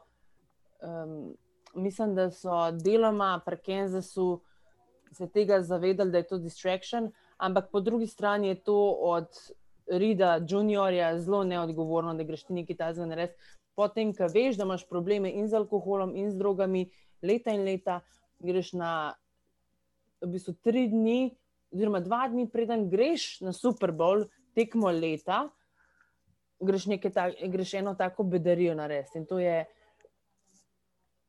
[0.83, 1.35] um,
[1.75, 4.41] mislim, da so deloma pri Kansasu
[5.13, 9.27] se tega zavedali, da je to distraction, ampak po drugi strani je to od
[9.87, 13.39] Rida, juniorja, zelo neodgovorno, da greš ti nekaj tajnega narediti.
[13.75, 16.87] Potem, ko veš, da imaš probleme in z alkoholom, in z drogami,
[17.23, 18.01] leta in leta,
[18.43, 19.15] greš na
[20.23, 21.33] v bistvu tri dni,
[21.73, 25.47] oziroma dva dni, preden greš na Super Bowl, tekmo leta,
[26.61, 29.19] greš, ta, greš eno tako bedarijo narediti.
[29.19, 29.65] In to je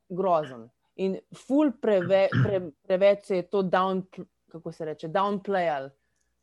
[0.10, 0.68] grozen.
[0.96, 4.04] In ful preve, pre, preveč se je to down,
[4.52, 5.90] kako se reče, downplayal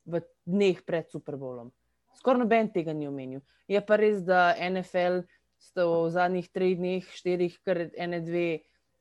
[0.04, 1.70] v dneh pred Super Bowlom.
[2.18, 3.40] Skoraj noben tega ni omenil.
[3.70, 5.22] Je pa res, da NFL
[5.60, 8.46] sta v zadnjih treh dneh, štirih, kar ene dve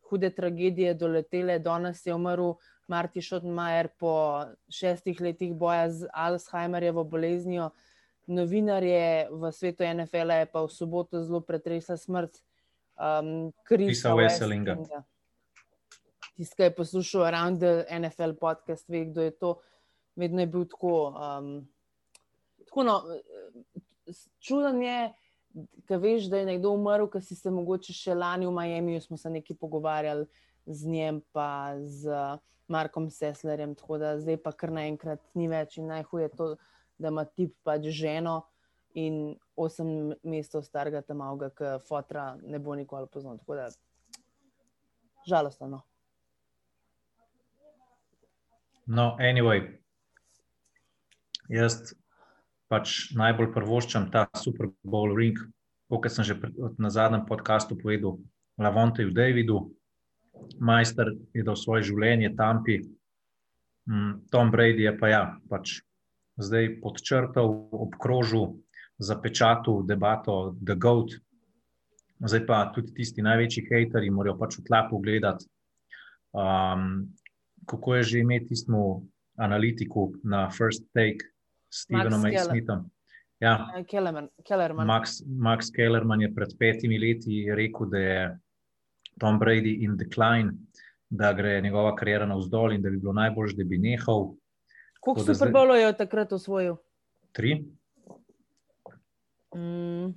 [0.10, 1.60] hude tragedije doletele.
[1.60, 7.70] Danes je umrl Marti Šotmajer po šestih letih boja z Alzheimerjevo boleznijo.
[8.30, 12.42] Novinarje v svetu NFL-a je pa v soboto zelo pretresla smrt
[13.00, 14.14] um, Krisa.
[14.18, 14.78] Wesselinga.
[16.38, 19.56] Tisti, ki je poslušal Around the NFL podcast, ve, kdo je to.
[20.16, 20.94] Vedno je bil tako.
[21.14, 21.50] Um,
[22.66, 23.02] tako no,
[24.40, 25.00] čuden je,
[25.90, 29.18] da veš, da je nekdo umrl, ki si se mogoče še lani v Miami, smo
[29.18, 30.28] se nekaj pogovarjali
[30.66, 32.14] z njim, pa z
[32.70, 36.54] Markom Seslerjem, tako da zdaj pa kar naenkrat ni več in najhuje to,
[37.00, 38.44] da ima tip pač ženo
[38.94, 43.38] in osem mesecev starega tam avga, ki fotra ne bo nikoli poznal.
[43.42, 43.70] Tako da
[45.30, 45.68] žalostno.
[45.68, 45.82] No.
[48.90, 49.62] No, anyway,
[51.50, 51.94] jaz
[52.70, 55.38] pač najbolj prvoščam ta Super Bowl ring,
[55.90, 56.38] kot sem že
[56.78, 58.20] na zadnjem podkastu povedal,
[58.60, 59.72] Lavonteju Davidu.
[60.60, 62.80] Majster je dal svoje življenje Tampi,
[63.90, 65.82] Mm, Tom Brady je pa ja, pač
[66.38, 68.62] zdaj podčrtal, obkrožil,
[69.02, 71.18] zapečatil debato The Goat.
[72.22, 75.50] Zdaj pa tudi tisti največji hejteri morajo pač v tla pogledati.
[76.30, 77.10] Um,
[77.66, 79.02] kako je že imeti tistemu
[79.42, 81.26] analitiku na First Take,
[81.70, 82.22] Stevenom.
[82.24, 82.46] Keller.
[82.46, 82.90] Smithom.
[83.40, 84.88] Ja, Kellerman, Kellerman.
[84.88, 88.40] Max, Max Kellerman je pred petimi leti rekel, da je
[89.20, 90.52] Tom Brady in decline,
[91.10, 94.34] da gre njegova karijera navzdol in da bi bilo najbolj, da bi nehal.
[95.00, 96.76] Koliko Super Bowlov je takrat osvojil?
[97.32, 97.64] Tri,
[99.56, 100.14] Mm,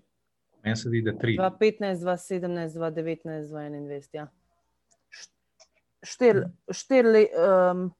[0.62, 1.37] meni se zdi, da tri.
[1.37, 4.09] 2015, 2017, 2019, 2021.
[4.12, 4.27] Ja.
[5.11, 5.33] Št-
[6.03, 7.29] Štiri, štiri, le-
[7.71, 7.91] um,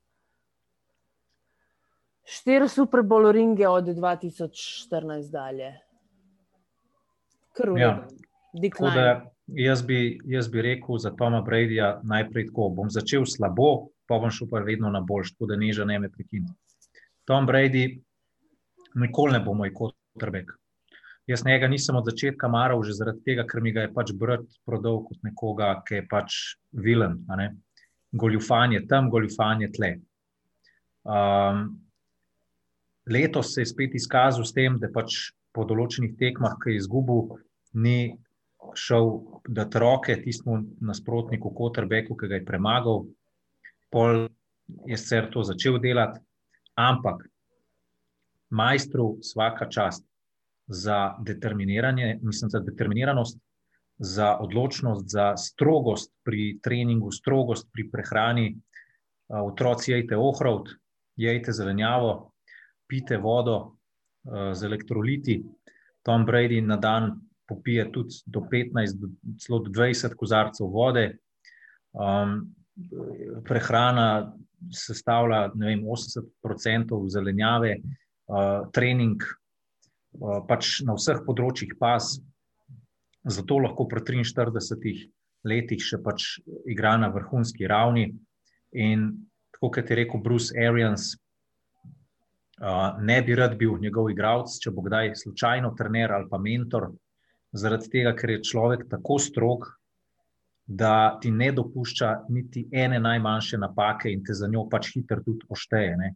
[2.25, 5.73] štiri Super Bowl ringe od 2014 dalje.
[7.53, 8.07] V Ja.
[8.95, 12.69] da jaz bi, jaz bi rekel za Toma Bradyja najprej tako.
[12.69, 16.11] Bom začel slabo, pa bom šel pa vedno na boljš, tako da neža ne me
[16.11, 16.53] prekiniti.
[17.25, 18.01] Tom Brady,
[18.95, 20.53] nikoli ne bo moj kotrbek.
[21.27, 24.43] Jaz njega nisem od začetka maral, že zaradi tega, ker mi ga je pač brat
[24.67, 26.39] prodal kot nekoga, ki je pač
[26.73, 27.21] vilen.
[28.13, 29.93] Goljufanje tam, goljufanje tle.
[31.05, 31.79] Um,
[33.11, 37.39] letos se je spet izkazal s tem, da pač po določenih tekmah, ki je izgubil,
[37.75, 38.15] ni
[38.79, 39.11] šel
[39.49, 43.05] dati roke tistemu nasprotniku, Kotrbeku, ki ga je premagal.
[43.93, 44.29] Pol
[44.89, 46.23] je sicer to začel delati,
[46.79, 47.27] ampak
[48.51, 50.07] majstru vsaka čast.
[50.67, 53.39] za determiniranje, mislim, za determiniranost,
[53.99, 58.57] za odločnost, za strogost pri treningu, strogost pri prehrani.
[59.29, 60.69] Otroci, jejte ohrovt,
[61.17, 62.32] jejte zelenjavo,
[62.93, 63.57] pite vodo
[64.23, 65.39] z elektroliti.
[66.05, 67.15] Tom Brady na dan
[67.49, 71.17] popije tudi do 15, do, celo do 20 kozarcev vode.
[71.93, 72.55] Um,
[73.45, 74.33] prehrana
[74.73, 82.15] sestavlja vem, 80% zelenjave, uh, trening uh, pač na vseh področjih pas.
[83.23, 85.09] Zato lahko pri 43
[85.47, 86.39] letih še pač
[86.71, 88.09] igra na vrhunski ravni.
[88.73, 89.11] In
[89.53, 91.13] tako kot je rekel Bruce Arians,
[93.01, 96.91] ne bi rad bil njegov igralec, če bo kdaj slučajno trener ali pa mentor,
[97.53, 99.67] zaradi tega, ker je človek tako strog,
[100.67, 105.47] da ti ne dopušča niti ene najmanjše napake in te za njo pač hitro tudi
[105.51, 105.97] ošteje.
[105.99, 106.15] Ne?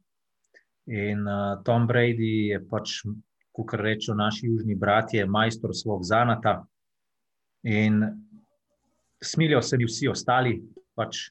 [0.86, 3.00] In uh, Tom Brady je pač,
[3.52, 6.60] kot rečejo naši južni bratje, majstor svog zanata.
[7.66, 8.04] In
[9.22, 10.60] smilijo se mi vsi ostali,
[10.94, 11.26] pač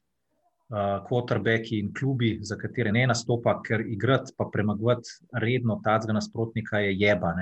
[0.69, 5.10] quarterbacki uh, in klubi, za katere ne nastopa, ker igrati pa premagovati
[5.41, 7.36] redno tacga nasprotnika je jeba.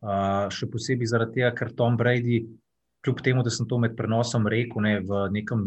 [0.00, 2.44] Uh, še posebej zaradi tega, ker Tom Brady
[3.04, 5.64] kljub temu, da sem to med prenosom rekel, ne, v nekem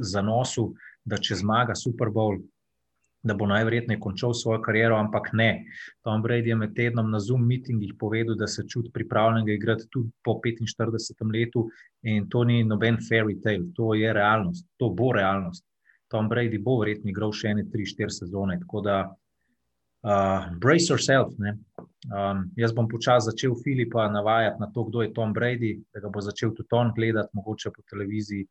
[0.00, 0.70] zanosu,
[1.04, 2.40] da če zmaga Super Bowl,
[3.22, 5.66] da bo najverjetneje končal svojo kariero, ampak ne.
[6.04, 10.10] Tom Brady je med tednom na Zoom mitingih povedal, da se čuti pripravljenega igrati tudi
[10.24, 11.26] po 45.
[11.32, 11.66] letu
[12.02, 15.66] in to ni noben fairy tale, to je realnost, to bo realnost.
[16.10, 18.58] Tom Brady bo verjetno igral še ene, tri, štiri sezone.
[18.60, 21.36] Tako da uh, brace yourself.
[21.38, 26.10] Um, jaz bom počasi začel Filipa navajati na to, kdo je Tom Brady, da ga
[26.10, 28.46] bo začel tudi on gledati, mogoče po televiziji,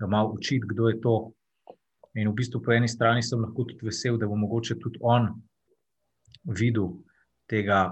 [0.00, 1.16] da malo učiti, kdo je to.
[2.14, 5.32] In v bistvu po eni strani sem lahko tudi vesel, da bo mogoče tudi on
[6.46, 6.92] videl
[7.50, 7.88] tega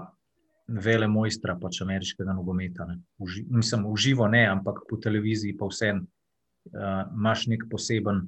[0.67, 2.87] vele mojstra pač ameriškega nogometa.
[3.19, 8.23] Uži, mislim, uživo ne, ampak po televiziji pa vsem uh, imaš nek poseben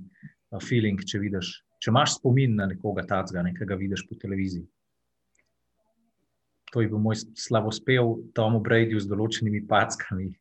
[0.64, 1.52] feeling, če vidiš.
[1.82, 4.66] Če imaš spomin na nekoga tacga, nekega vidiš po televiziji
[6.76, 10.34] to je bil moj slavospev Tomu Brady z določenimi packami.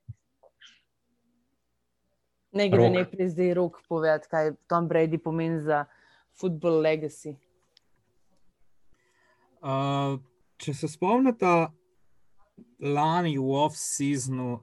[2.59, 5.85] Ne gre nekaj zdaj rok povedati, kaj Tom Brady pomeni za
[6.35, 7.37] football legacy.
[9.63, 10.19] Uh,
[10.59, 11.53] če se spomnite,
[12.83, 14.59] lani v off-seasonu,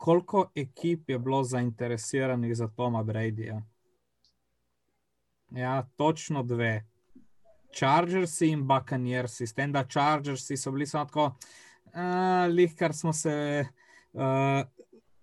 [0.00, 3.60] koliko ekip je bilo zainteresiranih za Toma Bradyja?
[5.56, 6.84] Ja, točno dve.
[7.74, 13.64] Chargersi in Buccaneersi, s tem, da Chargersi so bili samo tako, uh, kar smo se
[14.12, 14.22] uh,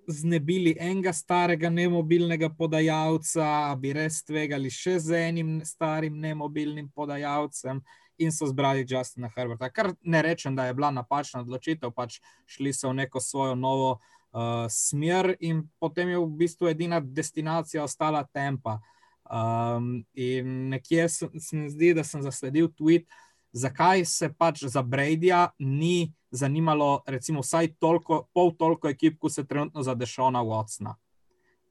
[0.07, 7.81] znebili enega starega nemobilnega podajalca, bi res tvegali še z enim starim nemobilnim podajalcem.
[8.19, 9.69] In so zbrali Justina Herberta.
[9.71, 12.17] Kar ne rečem, da je bila napačna odločitev, pač
[12.51, 17.85] šli so v neko svojo novo uh, smer, in potem je v bistvu edina destinacija
[17.87, 18.75] ostala Tempa.
[18.75, 18.98] Uh,
[19.29, 23.05] Um, in nekje se mi zdi, da sem zasledil tweet,
[23.53, 29.45] zakaj se pač za Bradyja ni zanimalo, recimo, vsaj toliko, pol toliko ekip, kot se
[29.47, 30.95] trenutno za Dešona Watsona.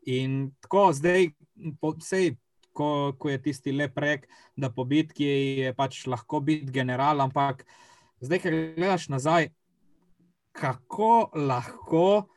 [0.06, 1.30] In tako zdaj,
[1.82, 2.36] vsej,
[2.72, 5.26] ko, ko je tisti lep rek, da po bitki
[5.62, 7.64] je pač lahko biti general, ampak
[8.22, 9.50] zdaj, ki gledaš nazaj,
[10.54, 12.28] kako lahko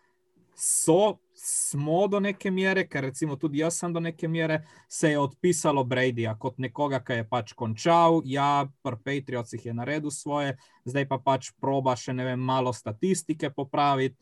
[0.58, 5.20] so smo do neke mere, ker recimo tudi jaz sem do neke mere, se je
[5.20, 10.54] odpisalo Bradyja kot nekoga, ki je pač končal, ja, pri Patriotih je naredil svoje,
[10.86, 14.22] zdaj pa pač proba še ne vem, malo statistike popraviti.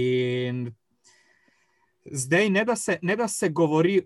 [0.00, 0.70] In
[2.08, 4.00] zdaj ne da se, ne da se govori,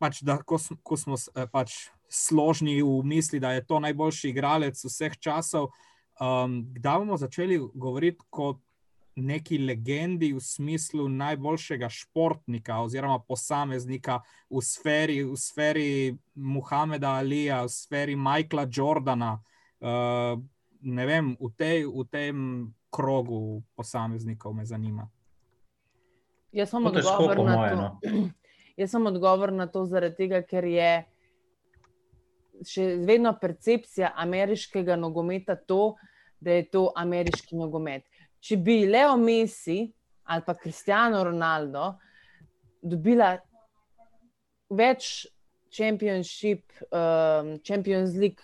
[0.00, 4.80] pač, da ko, ko smo eh, pač složni v misli, da je to najboljši igralec
[4.80, 5.74] vseh časov.
[6.20, 8.64] Um, kdaj bomo začeli govoriti kot
[9.16, 14.20] neki legendi v smislu najboljšega športnika oziroma posameznika
[14.50, 19.34] v sferi, v sferi Muhameda Alija, v sferi Michaela Jordana,
[19.80, 20.40] uh,
[20.80, 22.36] ne vem, v, tej, v tem
[22.90, 25.08] krogu posameznikov me zanima.
[26.52, 27.76] Jaz sem odgovor na to.
[27.76, 27.88] No.
[28.80, 30.92] Jaz sem odgovor na to zaradi tega, ker je
[32.68, 35.96] še vedno percepcija ameriškega nogometa to,
[36.40, 38.04] da je to ameriški nogomet
[38.42, 39.84] če bi Leo Messi
[40.32, 41.92] ali pa Cristiano Ronaldo
[42.82, 43.36] dobila
[44.72, 45.26] več
[45.72, 48.42] Championship, um, Champions League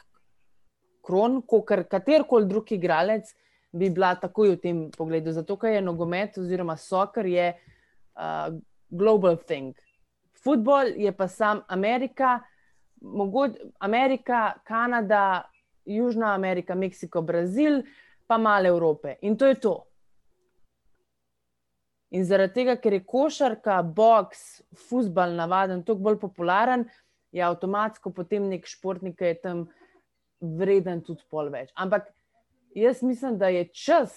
[1.04, 3.28] kron, kot katerkoli drug igralec,
[3.72, 5.32] bi bila takoj v tem pogledu.
[5.36, 8.48] Zato, ker je nogomet oziroma soccer je uh,
[8.88, 9.76] global thing.
[10.38, 12.38] Futbol je pa sam Amerika,
[13.00, 15.50] mogoče Amerika, Kanada,
[15.84, 17.82] Južna Amerika, Meksiko, Brazil,
[18.26, 19.16] pa malo Evrope.
[19.22, 19.87] In to je to.
[22.10, 26.86] In zaradi tega, ker je košarka, boks, futbal navaden, toliko bolj popularen,
[27.32, 29.66] je avtomatsko potem nek športnik, ki je tam
[30.40, 31.72] vreden tudi pol več.
[31.76, 32.08] Ampak
[32.78, 34.14] jaz mislim, da je čas,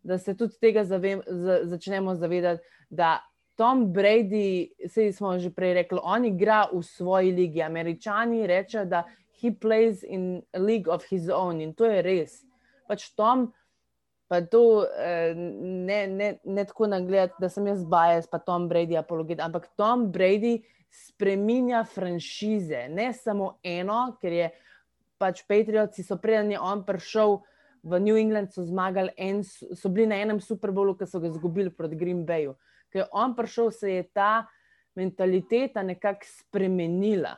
[0.00, 3.18] da se tudi tega zavem, za, začnemo zavedati, da
[3.58, 7.62] Tom Brady, sej smo že prej rekli, on igra v svoji ligi.
[7.62, 9.02] Američani rečejo, da
[9.40, 12.44] he plays in a league of his own in to je res.
[12.86, 13.50] Pač Tom
[14.28, 18.98] pa to eh, ne, ne, ne tako nagledati, da sem jaz bajes, pa Tom Brady
[18.98, 20.60] apologet, ampak Tom Brady
[20.90, 24.50] spreminja franšize, ne samo eno, ker je
[25.18, 27.40] pač Patriotsi so preden je on prišel
[27.82, 31.30] v New England, so zmagali, en, so bili na enem Super Bowlu, ki so ga
[31.30, 32.56] izgubili proti Green Bayu.
[32.92, 34.48] Ker je on prišel, se je ta
[34.98, 37.36] mentaliteta nekako spremenila.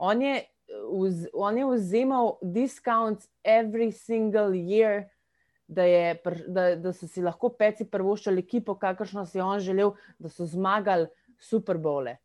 [0.00, 5.11] On je, vz, on je vzemal discounts every single year,
[5.72, 10.28] da, je, da, da so si lahko peci prvoščali ekipo, kakršno si on želel, da
[10.28, 11.08] so zmagali
[11.42, 12.16] Super Bowle.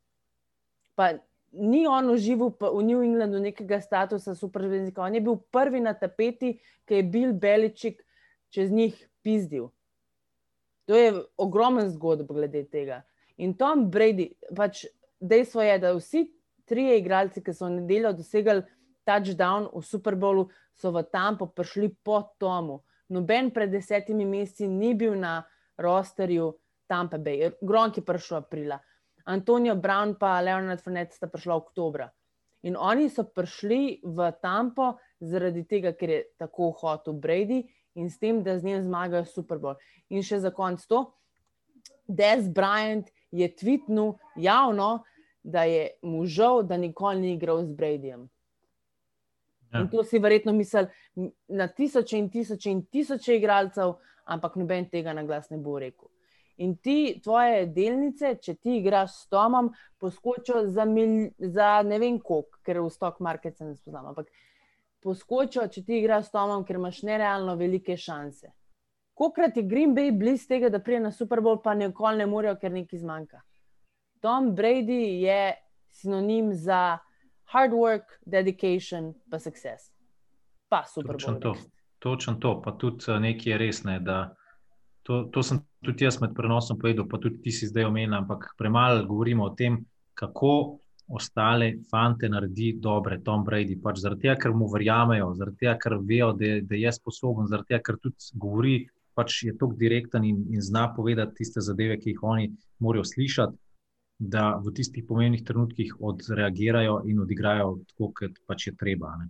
[0.95, 1.13] Pa
[1.51, 6.57] ni on užival v New Englandu nekega statusa superzvezdnika, on je bil prvi na tapeti,
[6.85, 8.03] ki je bil Beličik
[8.53, 9.69] čez njih pizdil.
[10.87, 13.01] To je ogromen zgodb glede tega.
[13.37, 14.85] In Tom Brady, pač
[15.19, 16.23] dejstvo je, da vsi
[16.67, 18.63] trije igralci, ki so v nedeljo dosegali
[19.07, 22.81] touchdown v Super Bowlu, so v Tampo prišli po Tomu
[23.13, 25.41] noben pred desetimi meseci ni bil na
[25.77, 26.51] rosterju
[26.87, 27.51] Tampa Bay.
[27.61, 28.79] Gronk je prišel aprila,
[29.27, 32.07] Antonijo Brown pa Leonard Fournette sta prišla oktobra.
[32.63, 37.65] In oni so prišli v Tampo zaradi tega, ker je tako hotel Brady
[37.99, 39.75] in s tem, da z njim zmagajo Super Bowl.
[40.09, 41.03] In še za konc to,
[42.07, 45.03] Des Bryant je tvitnil javno,
[45.43, 48.27] da je mu žal, da nikoli ni igral z Bradyjem.
[49.73, 49.81] Ja.
[49.81, 50.85] In to si verjetno misli
[51.47, 56.09] na tisoče in tisoče in tisoče igralcev, ampak noben tega na glas ne bo rekel.
[56.57, 59.69] In ti, tvoje delnice, če ti igraš s Tomom,
[60.01, 64.07] poskočijo za, mil, za ne vem koliko, ker v stock market se ne spoznam.
[64.09, 64.31] Ampak
[65.05, 68.49] poskočijo, če ti igraš s Tomom, ker imaš nerealno velike šanse.
[69.17, 72.57] Kokrat je Green Bay blizu tega, da pride na Super Bowl, pa nikoli ne morejo,
[72.61, 73.43] ker nekaj zmanjka.
[74.21, 75.53] Tom Brady je
[75.93, 76.97] sinonim za
[77.53, 79.91] hard work, dedication, pa success.
[80.69, 81.15] Pa super.
[81.15, 81.55] Točno to,
[81.99, 83.83] točno to, pa tudi eh, nekaj je res.
[83.83, 84.01] Ne,
[85.03, 88.51] to, to sem tudi jaz med prenosom povedal, pa tudi ti si zdaj omenil, ampak
[88.57, 89.79] premalo govorimo o tem,
[90.13, 93.77] kako ostale fante naredi dobre, Tom Brady.
[93.79, 97.71] Pač zaradi tega, ker mu verjamejo, zaradi tega, ker vejo, da, da je sposoben, zaradi
[97.71, 98.75] tega, ker tudi govori,
[99.15, 102.51] pač je tako direkten in, in zna povedati tiste zadeve, ki jih oni
[102.83, 103.55] morajo slišati
[104.19, 109.13] da v tistih pomembnih trenutkih odreagirajo in odigrajo tako, kot pač je treba.
[109.21, 109.29] Ne.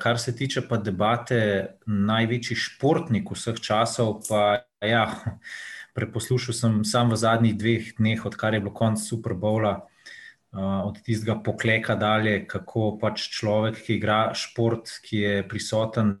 [0.00, 1.40] Kar se tiče pa debate,
[1.86, 5.06] največji športnik vseh časov, pa ja,
[5.96, 9.80] preposlušal sem sam v zadnjih dveh dneh, odkar je bilo konec Super Bowla,
[10.54, 16.14] od tistega pokleka dalje, kako pač človek, ki igra šport, ki je prisoten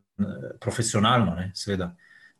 [0.62, 1.92] profesionalno, ne, seveda,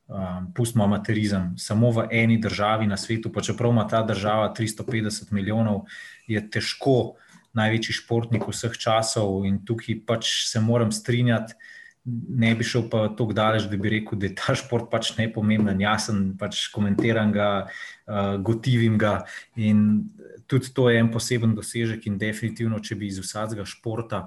[0.08, 5.32] um, pustimo amaterizem, samo v eni državi na svetu, pa čeprav ima ta država 350
[5.32, 5.84] milijonov,
[6.26, 7.14] je težko
[7.54, 11.54] največji športnik vseh časov in tukaj pač se moram strinjati.
[12.04, 15.80] Ne bi šel pa tako daleč, da bi rekel, da je ta šport pač nepomemben.
[15.80, 19.22] Jaz sem pač komentiran ga, uh, gotivim ga
[19.56, 20.10] in
[20.46, 22.04] tudi to je en poseben dosežek.
[22.10, 24.26] In definitivno, če bi iz vsakega športa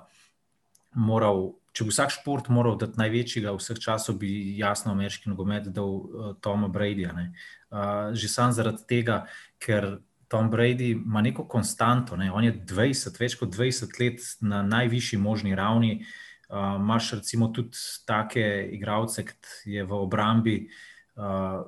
[0.98, 5.92] moral če bi vsak šport moral dati največjega vseh časov, bi jasno ameriški nogomet dal
[5.94, 7.14] uh, Toma Bradyja.
[7.14, 9.26] Uh, že sam zaradi tega,
[9.62, 12.32] ker Tom Brady ima neko konstanto, ne?
[12.34, 16.02] on je 20, več kot 20 let na najvišji možni ravni.
[16.50, 20.58] Uh, Máš recimo tudi take igralce, kot je v obrambi.
[21.16, 21.68] Uh,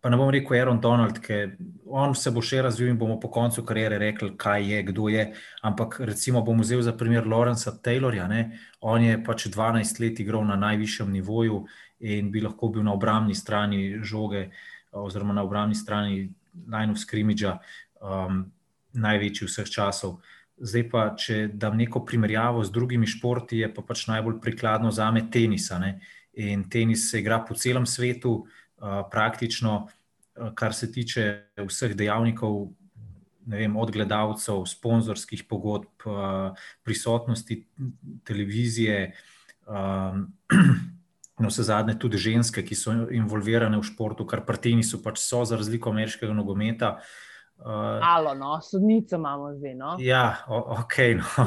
[0.00, 3.28] pa ne bom rekel Aaron Donald, ker on se bo še razvil in bomo po
[3.32, 5.26] koncu karijere rekli, kaj je, kdo je.
[5.66, 8.28] Ampak recimo bom vzel za primer Lawrencea Taylorja.
[8.28, 8.58] Ne?
[8.80, 11.64] On je pač 12 let igral na najvišjem nivoju
[12.00, 14.48] in bi lahko bil na obrambni strani žoge,
[14.96, 16.30] oziroma na obrambni strani
[16.66, 17.52] line of scrimmage,
[18.00, 18.46] um,
[18.96, 20.16] največji vseh časov.
[20.60, 25.10] Zdaj pa, če dam neko primerjavo z drugimi športi, je pa pač najbolj prikladno za
[25.12, 25.78] me tenisa.
[25.80, 25.98] Ne?
[26.40, 28.46] In tenis se igra po celem svetu,
[29.10, 32.68] praktično, eh, kar se tiče vseh dejavnikov,
[33.46, 36.54] vem, od gledalcev, sponzorskih pogodb, eh,
[36.84, 37.66] prisotnosti
[38.24, 39.12] televizije,
[41.40, 45.44] in vse zadnje tudi ženske, ki so involvirane v športu, kar partijni so pač so
[45.44, 46.98] za razliko ameriškega nogometa.
[47.64, 49.74] Alo, no, sodnico imamo zdaj.
[49.74, 49.96] No?
[50.00, 50.96] Ja, ok.
[51.20, 51.46] No.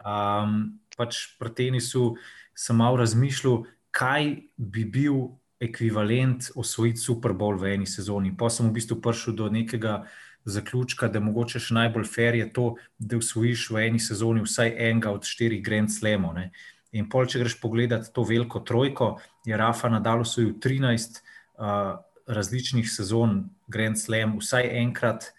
[0.00, 2.14] Um, pač pri tenisu
[2.56, 8.34] sem malo razmišljal, kaj bi bil ekvivalent osvojiti Super Bowl v eni sezoni.
[8.36, 10.04] Pa sem v bistvu prišel do nekega
[10.46, 12.66] zaključka, da mogoče še najbolj fair je to,
[12.98, 16.36] da osvojiš v eni sezoni vsaj enega od štirih Grand Slamov.
[16.36, 16.50] Ne.
[16.94, 22.86] In pol, če greš pogledat to veliko trojko, je Rafa Nadal osvojil 13 uh, različnih
[22.90, 25.32] sezon Grand Slam, vsaj enkrat,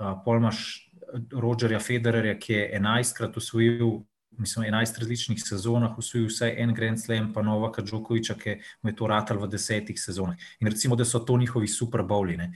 [0.00, 0.90] uh, pol imaš
[1.32, 4.02] Rogerja Federerja, ki je 11krat osvojil
[4.38, 8.96] mislim, 11 različnih sezonah, usvojil vsaj en Grand Slam, pa Novaka Džokoviča, ki mu je
[8.96, 10.36] to ratal v desetih sezonah.
[10.60, 12.52] In recimo, da so to njihovi super bowline.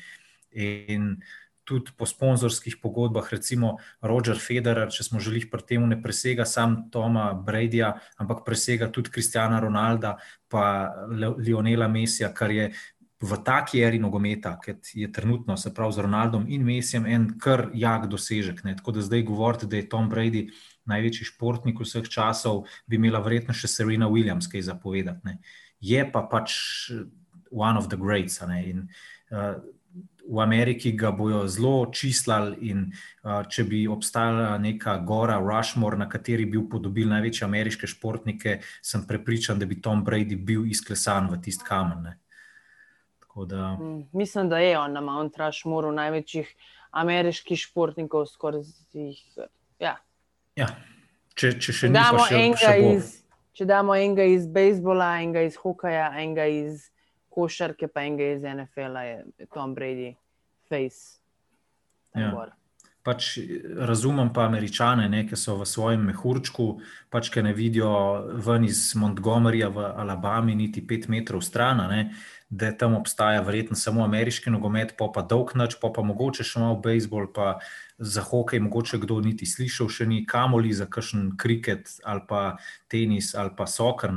[0.52, 1.16] In
[1.64, 6.88] tudi po sponzorskih pogodbah, recimo Roger Federer, če smo želeli pri tem, ne presega sam
[6.90, 10.16] Toma Bradyja, ampak presega tudi Kristjana Ronalda,
[10.48, 10.90] pa
[11.38, 12.72] Lionela Messija, kar je.
[13.22, 17.68] V taki eri nogometa, ki je trenutno, se pravi, z Ronaldom in Mesijem, en kar
[17.70, 18.64] jak dosežek.
[18.66, 18.74] Ne?
[18.74, 20.48] Tako da zdaj govorite, da je Tom Brady
[20.88, 25.38] največji športnik vseh časov, bi imela verjetno še Serena Williams kaj zapovedati.
[25.82, 26.56] Je pa pač
[27.50, 28.40] one of the greats.
[28.42, 28.88] In,
[29.30, 29.60] uh,
[30.28, 36.08] v Ameriki ga bojo zelo čislali, in uh, če bi obstajala neka gora, Rushmore, na
[36.08, 41.40] kateri bi upodobil največje ameriške športnike, sem prepričan, da bi Tom Brady bil izklesan v
[41.42, 42.12] tisti kamen.
[43.48, 43.74] Da...
[43.80, 46.48] Mm, mislim, da je on na Mount Rushmore največjih
[46.92, 49.20] ameriških športnikov, skoraj jih.
[49.80, 49.96] Ja,
[50.58, 50.68] Ja.
[51.34, 52.26] Če, če še ne znamo,
[53.56, 56.88] če damo enega iz bejzbola, enega iz hokeja, enega iz
[57.32, 60.12] košarke, pa enega iz NFL-a, je Tom Brady,
[60.68, 61.22] face.
[62.16, 62.32] Ja.
[63.02, 63.32] Pač
[63.88, 66.66] razumem pa američane, ne, ki so v svojem mehurčku,
[67.10, 67.90] pač, ki ne vidijo
[68.44, 71.82] ven iz Montgomeryja v Alabami, niti pet metrov stran,
[72.52, 76.60] da tam obstaja verjetno samo ameriški nogomet, pa pa dolg noč, pa pa mogoče še
[76.60, 77.46] malo bejzbol, pa
[77.96, 82.42] za hokej, mogoče kdo niti slišal, še ni kamoli za kakšen kriket ali pa
[82.92, 84.12] tenis ali pa sokr.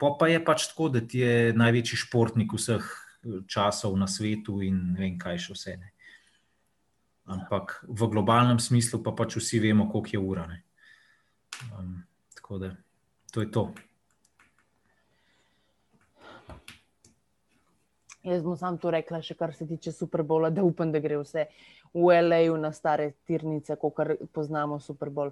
[0.00, 4.62] Pa, pa je pač tako, da ti je največji športnik vseh eh, časov na svetu
[4.64, 5.76] in ne vem, kaj še vse.
[5.76, 5.92] Ne.
[7.36, 10.48] Ampak v globalnem smislu pa pač vsi vemo, koliko je ura.
[11.76, 12.06] Um,
[12.40, 12.72] tako da
[13.32, 13.68] to je to.
[18.26, 21.46] Jaz bom samo to rekla, še kar se tiče Superbola, da upam, da gre vse
[21.94, 22.56] v L.A.U.
[22.58, 24.00] na stare tirnice, kot
[24.34, 25.30] poznamo Super Bowl.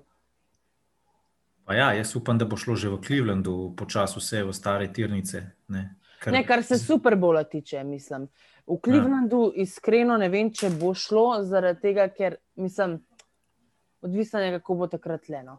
[1.64, 5.42] Pa ja, jaz upam, da bo šlo že v Clevelandu počasi vse v stare tirnice.
[5.74, 8.28] Ne, kar, ne, kar se Super Bowla tiče, mislim.
[8.66, 9.64] V Clevelandu ja.
[9.64, 13.00] iskreno ne vem, če bo šlo, zaradi tega, ker mislim,
[14.04, 15.58] odvisno je, kako bo takrat leno.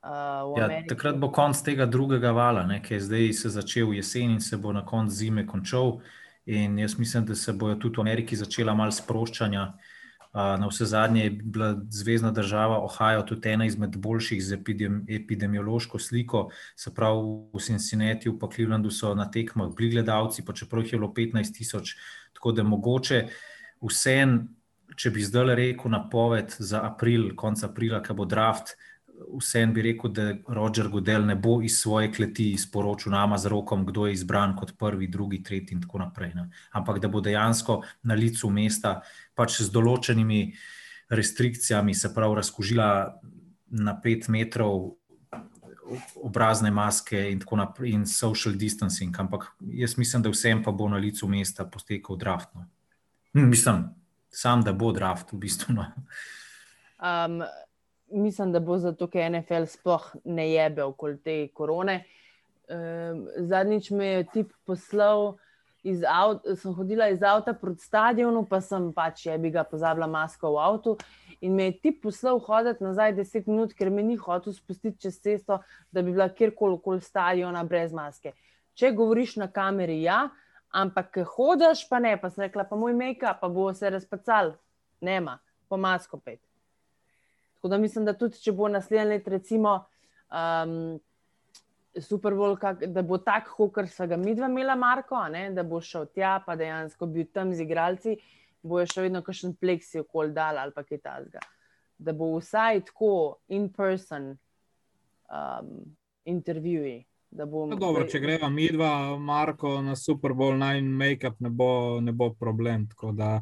[0.00, 4.38] Uh, ja, takrat bo konc tega drugega vala, ne, ki je zdaj se začel jesen
[4.38, 5.98] in se bo na koncu zime končal.
[6.46, 9.72] In jaz mislim, da se bojo tudi v Ameriki začela malo sproščanja.
[10.32, 14.58] Na vse zadnje je bila zvezdna država Ohio tudi ena izmed boljših z
[15.08, 17.18] epidemiološko sliko, se pravi
[17.52, 21.56] v Cincinnati, pa Clevelandu so na tekmah bili gledalci, pa čeprav jih je bilo 15
[21.58, 21.96] tisoč.
[22.32, 23.24] Tako da mogoče
[23.82, 24.38] vsem,
[24.96, 28.76] če bi zdaj rekel napoved za april, konec aprila, ki bo draft,
[29.28, 33.84] vsem bi rekel, da Roger Godel ne bo iz svoje kleti sporočil nama z rokom,
[33.86, 36.32] kdo je izbran kot prvi, drugi, tretji in tako naprej.
[36.34, 36.48] Ne.
[36.72, 39.00] Ampak da bo dejansko na licu mesta,
[39.34, 40.54] pač z določenimi
[41.10, 42.88] restrikcijami, se pravi, razkožila
[43.70, 44.96] na pet metrov.
[46.22, 50.86] Obrazne maske in tako naprej, in social distancing, ampak jaz mislim, da vsem pa bo
[50.88, 52.52] na licu mesta potekal draft.
[52.54, 52.68] No.
[53.34, 53.80] Hm, mislim,
[54.30, 55.74] sam da bo draft, v bistvu.
[55.74, 55.88] No.
[57.02, 57.42] Um,
[58.10, 62.04] mislim, da bo zato, ker NFL sploh ne jebe okoli te korone.
[62.70, 65.36] Um, zadnjič me je tip poslal,
[66.08, 70.52] avta, sem hodila iz avta proti stadionu, pa sem pač je bi ga pozabila masko
[70.54, 70.96] v avtu.
[71.40, 75.18] In me je tip poslal hoditi nazaj 10 minut, ker me ni hotel spustiti čez
[75.20, 78.34] cesto, da bi bila kjerkoli okoli stadiona brez maske.
[78.74, 80.28] Če govoriš na kameri, ja,
[80.70, 84.54] ampak hodiš, pa ne, pa sem rekla, pa moj make-up, pa bo se razpacal,
[85.00, 85.38] nema,
[85.68, 86.49] po masko pet.
[87.60, 89.74] Tako da mislim, da tudi če bo naslednji let, recimo,
[90.32, 90.94] um,
[92.00, 95.60] Super Bowl, kak, da bo tako, kot so ga mi dva imela, Marko, ne, da
[95.62, 98.16] bo šel tja, pa dejansko bil tam z igralci,
[98.64, 101.44] bo še vedno kakšen pleksi okoli dal ali pa kaj takega.
[102.00, 103.12] Da bo vsaj tako
[103.52, 105.70] in person um,
[106.24, 107.02] intervjuji.
[107.30, 107.68] Bom...
[107.74, 111.52] No, dobro, če greva mi dva, Marko, na Super Bowl, naj make-up ne,
[112.08, 113.36] ne bo problem, tako da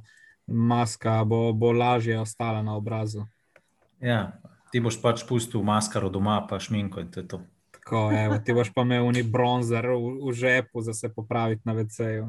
[0.51, 3.23] maska bo, bo lažje ostala na obrazu.
[4.01, 4.39] Ja,
[4.73, 7.41] ti boš pač pustil maskaro doma, pa šminko in to je to.
[7.79, 11.75] Tako, evo, ti boš pa imel neki bronzer v, v žepu, za se popraviti na
[11.75, 12.27] VC-ju.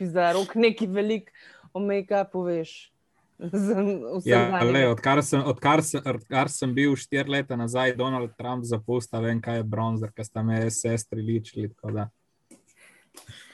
[0.00, 1.30] Za rok neki velik
[1.72, 2.92] omejka, poveš.
[4.24, 9.22] Ja, le, odkar, sem, odkar, sem, odkar sem bil štiri leta nazaj, Donald Trump zapustil,
[9.24, 11.70] vem, kaj je bronzer, ker sta me sestri ličili.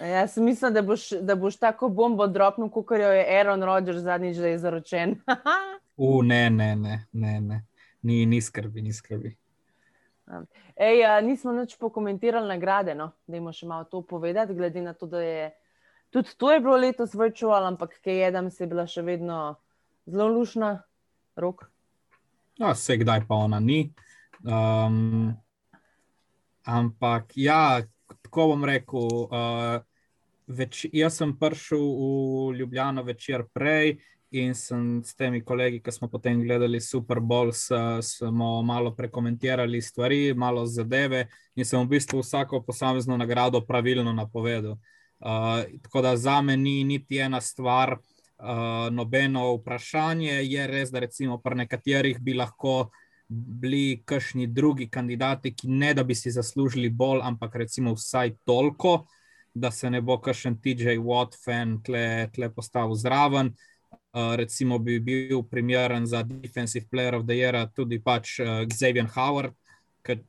[0.01, 4.43] Jaz mislim, da boš, da boš tako bombo dropnil, kot jo je Aaron Rodgers zadnjič,
[4.43, 5.21] da je zaročen.
[5.97, 7.65] U, ne, ne, ne, ne, ne.
[8.03, 9.33] Ni, ni skrbi, ni skrbi.
[10.77, 13.13] Ej, a, nismo nič pokomentirali nagrade, no?
[13.27, 15.47] da imamo še malo to povedati, glede na to, da je
[16.11, 19.57] tudi to je bilo letos virtual, ampak kaj jedem, se je bila še vedno
[20.07, 20.83] zelo lušna,
[21.37, 21.67] rok.
[22.59, 23.93] Ja, vse kdaj pa ona ni.
[24.43, 25.35] Um,
[26.65, 27.83] ampak ja,
[28.23, 29.09] tako bom rekel.
[29.29, 29.85] Uh,
[30.47, 33.99] več, jaz sem prišel v Ljubljano večer prej
[34.41, 37.53] in sem s temi kolegi, ki smo potem gledali Super Bowl,
[38.03, 44.77] smo malo prekomentirali stvari, malo zadeve in sem v bistvu vsako posamezno nagrado pravilno napovedal.
[45.21, 50.43] Uh, tako da za me ni niti ena stvar, uh, nobeno vprašanje.
[50.45, 52.91] Je res, da recimo pri nekaterih bi lahko
[53.29, 59.07] bili kakšni drugi kandidati, ki ne da bi si zaslužili bolj, ampak recimo vsaj toliko,
[59.55, 63.47] da se ne bo kakšen TJ Watt fan tle, tle postavil zraven.
[63.47, 63.76] Uh,
[64.37, 69.53] recimo bi bil primeren za Defensive Player of the Year tudi pač uh, Xavier Howard,
[70.03, 70.23] ker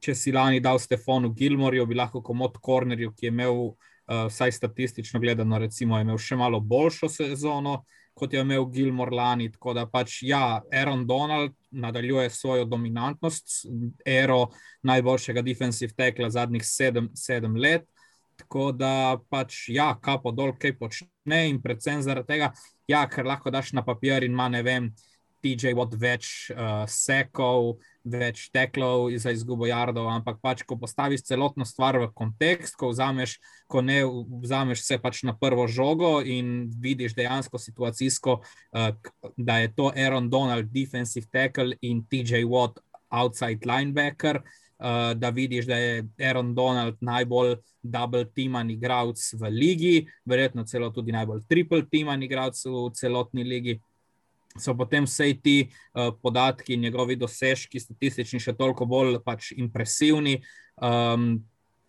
[0.00, 3.60] če si lani dal Stefanu Gilmorju, bi lahko komod Kornerju, ki je imel,
[4.08, 7.82] uh, vsaj statistično gledano, recimo, imel še malo boljšo sezono,
[8.14, 9.50] kot je imel Gilmor lani.
[9.52, 13.66] Tako da pač ja, Aaron Donald nadaljuje svojo dominantnost,
[14.06, 14.46] ero
[14.88, 17.84] najboljšega defensive tekla zadnjih sedem, sedem let.
[18.40, 22.52] Tako da pač ja, kapo dol, kaj počne in predvsem zaradi tega,
[22.90, 24.92] ja, ker lahko daš na papir in ima ne vem.
[25.42, 31.66] TJ Watt več uh, sekov, več teklov za izgubo jardov, ampak pač, ko postaviš celotno
[31.66, 34.04] stvar v kontekst, ko vzameš, ko ne
[34.44, 38.94] vzameš vse pač na prvo žogo in vidiš dejansko situacijsko, uh,
[39.34, 42.78] da je to Aaron Donald, defensive tackle in TJ Watt,
[43.10, 44.38] outside linebacker.
[44.38, 44.61] Uh,
[45.14, 49.92] da vidiš, da je Aaron Donald najbolj double teaman igralec v ligi,
[50.26, 53.78] verjetno celo tudi najbolj triple teaman igralec v celotni ligi
[54.58, 60.38] so potem vse ti uh, podatki njegovi dosežki, statistični, še toliko bolj pač impresivni.
[60.76, 61.42] Um,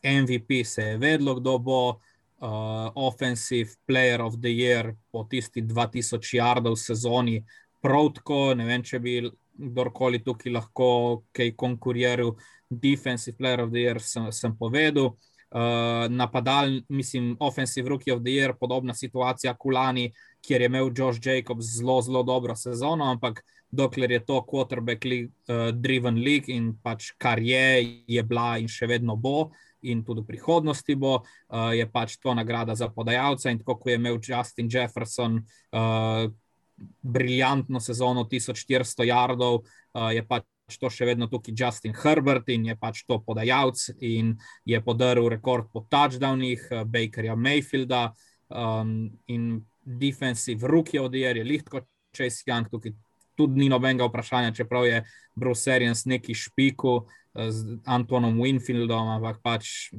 [0.03, 6.35] MVP se je vedlo, kdo bo uh, Offensive Player of the Year po tisti 2000
[6.37, 7.41] jardov sezoni.
[7.83, 9.21] Prav tako, ne vem, če bi
[9.53, 10.89] kdorkoli tukaj lahko
[11.35, 12.33] kaj konkuriral,
[12.79, 15.15] Defensive Player of the Year sem, sem povedal.
[15.53, 20.07] Uh, napadal, mislim, Offensive Rookie of the Year, podobna situacija, Kulani,
[20.41, 25.29] kjer je imel Josh Jacobs zelo, zelo dobro sezono, ampak dokler je to quarterback league,
[25.49, 29.51] uh, driven league in pač kar je, je bila in še vedno bo.
[29.83, 33.51] In tudi v prihodnosti bo, uh, je pač to nagrada za podajalca.
[33.51, 36.25] In tako kot je imel Justin Jefferson uh,
[37.01, 40.47] briljantno sezono 1400 jardov, uh, je pač
[40.81, 45.69] to še vedno tukaj Justin Herbert in je pač to podajalec in je podaril rekord
[45.73, 48.11] po touchdownih, uh, Bakerja Mayfielda.
[48.53, 51.81] Um, in defensive rookie od Jer, je lahko
[52.13, 52.93] Chase Young, tukaj
[53.35, 55.03] tudi ni nobenega vprašanja, čeprav je
[55.35, 59.89] Bruce Arians neki špiku eh, z Antonom Winfieldom, ampak pač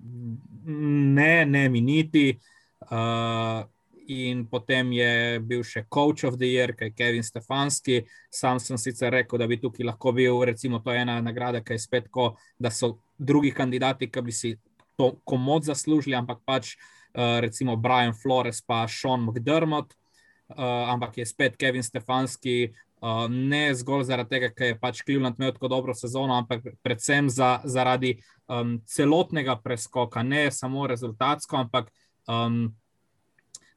[0.00, 2.38] ne, ne miniti.
[2.80, 3.68] Uh,
[4.10, 8.00] in potem je bil še Coach of the Year, kaj je Kevin Stefanski.
[8.30, 11.84] Sam sem sicer rekel, da bi tukaj lahko bil, recimo, to ena nagrada, ki je
[11.84, 14.56] spet tako, da so drugi kandidati, ki bi si
[14.98, 21.30] to komod zaslužili, ampak pač uh, recimo Brian Flores, pa Sean McDermott, uh, ampak je
[21.30, 22.72] spet Kevin Stefanski.
[23.00, 27.30] Uh, ne zgolj zaradi tega, ker je pač Cleveland imel tako dobro sezono, ampak predvsem
[27.32, 31.88] za, zaradi um, celotnega preskoka, ne samo rezultatsko, ampak
[32.28, 32.66] um,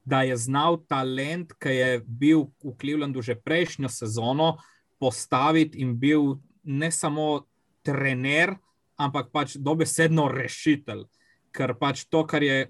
[0.05, 4.57] da je znal talent, ki je bil v Clevelandu že prejšnjo sezono,
[4.99, 7.45] postaviti in bil ne samo
[7.83, 8.55] trener,
[8.95, 11.05] ampak pač dobesedno rešitelj.
[11.53, 12.67] Ker pač to, kar je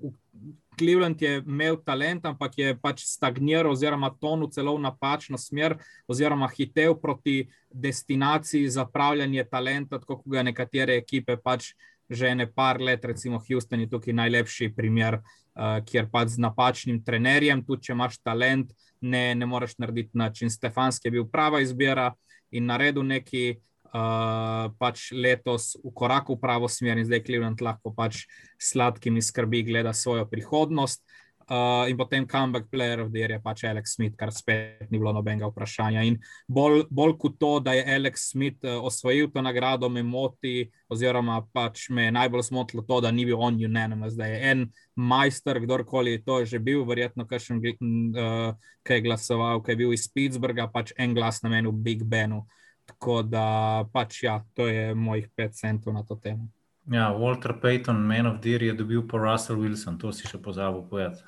[0.77, 5.77] Cleveland je imel talent, ampak je pač stagniral, oziroma tonil celo v napačno smer,
[6.09, 11.73] oziroma hitev proti destinaciji za pravljanje talenta, kot ga nekatere ekipe pač
[12.14, 17.01] že ne par let, recimo Houston je tukaj najlepši primer, uh, kjer pač z napačnim
[17.05, 20.49] trenerjem, tudi če imaš talent, ne, ne moreš narediti način.
[20.49, 22.11] Stefanski je bil prava izbira
[22.51, 23.57] in naredil neki
[23.93, 28.26] uh, pač letos v koraku v pravo smer in zdaj Cleveland lahko pač
[28.61, 31.03] sladkimi skrbi gleda svojo prihodnost.
[31.50, 35.00] Uh, in potem comeback player of the year je pač Alex Smith, kar spet ni
[35.00, 36.06] bilo nobenega vprašanja.
[36.08, 36.16] In
[36.48, 41.41] bolj, bolj kot to, da je Alex Smith uh, osvojil to nagrado, me moti, oziroma
[41.52, 44.66] pač me je najbolj zmotilo to, da ni bil on unanimous, da je en
[44.96, 48.56] majster, kdorkoli je to že bil, verjetno, kakšen, uh,
[48.88, 52.46] ki je glasoval, ki je bil iz Pittsburgha, pač en glas na menu Big Benu.
[52.88, 56.48] Tako da, pač, ja, to je mojih pet centov na to temo.
[56.91, 60.84] Ja, Walter Payton, Man of Deer, je dobil pa Russell Wilson, to si še pozabil
[60.89, 61.23] povedati.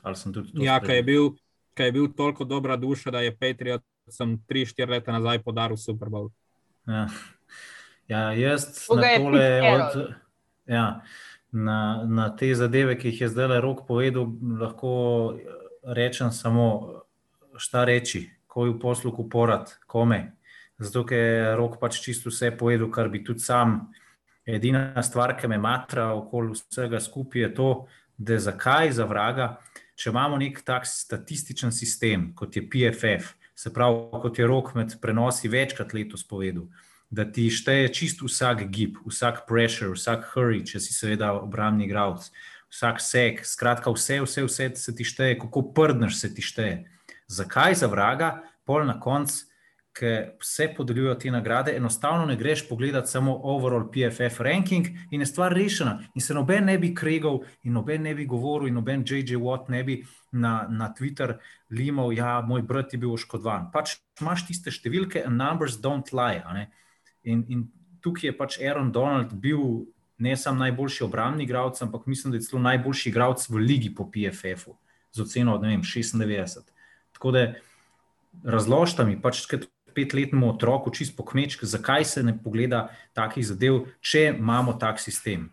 [0.60, 1.30] Ja, kaj je, bil,
[1.74, 6.10] kaj je bil toliko dobra duša, da je Patriot sem 3-4 leta nazaj podaril Super
[6.10, 6.30] Bowl.
[6.88, 7.08] Ja,
[8.08, 10.14] ja jaz na tole od.
[10.66, 11.02] Ja,
[11.52, 14.28] na, na te zadeve, ki jih je zdaj le rok povedal,
[14.60, 15.38] lahko
[15.86, 17.02] rečem samo,
[17.58, 20.36] šta reči, ko je v poslu kuporat, kome.
[20.82, 23.94] Zato, ker je rok pač čisto vse povedal, kar bi tudi sam.
[24.46, 27.70] Edina stvar, ki me matra okoli vsega skupaj, je to,
[28.18, 29.56] da zakaj za vraga,
[29.98, 34.94] če imamo nek tak statističen sistem, kot je PFF, se pravi, kot je rok med
[35.02, 36.68] prenosi večkrat letos povedal,
[37.10, 42.28] da ti šteje čisto vsak gib, vsak pressure, vsak hurry, če si seveda obrambni igralec,
[42.74, 46.84] vsak sek, skratka, vse, vse, vse se ti šteje, kako prdneš se ti šteje.
[47.32, 48.36] Zakaj za vraga,
[48.66, 49.46] pol na koncu
[49.96, 55.26] ki vse podeljujejo te nagrade, enostavno ne greš pogledati samo overall PFF ranking in je
[55.26, 56.00] stvar rešena.
[56.16, 59.40] In se noben ne bi kregal, in noben ne bi govoril, in noben J.J.
[59.40, 61.38] Watt ne bi na, na Twitter
[61.70, 63.70] limal, da ja, moj brat je bil oškodovan.
[63.72, 66.68] Pač imaš tiste številke, and numbers don't lie.
[67.24, 67.68] In, in
[68.04, 69.86] tukaj je pač Aaron Donald bil
[70.18, 74.10] ne samo najboljši obrambni igralec, ampak mislim, da je celo najboljši igralec v ligi po
[74.12, 74.76] PFF-u
[75.16, 76.60] z oceno 96.
[77.16, 77.46] Tako da
[78.44, 79.46] razložite mi, pač,
[79.96, 85.50] petletnemu otroku, čist po kmečki, zakaj se ne pogleda takih zadev, če imamo tak sistem.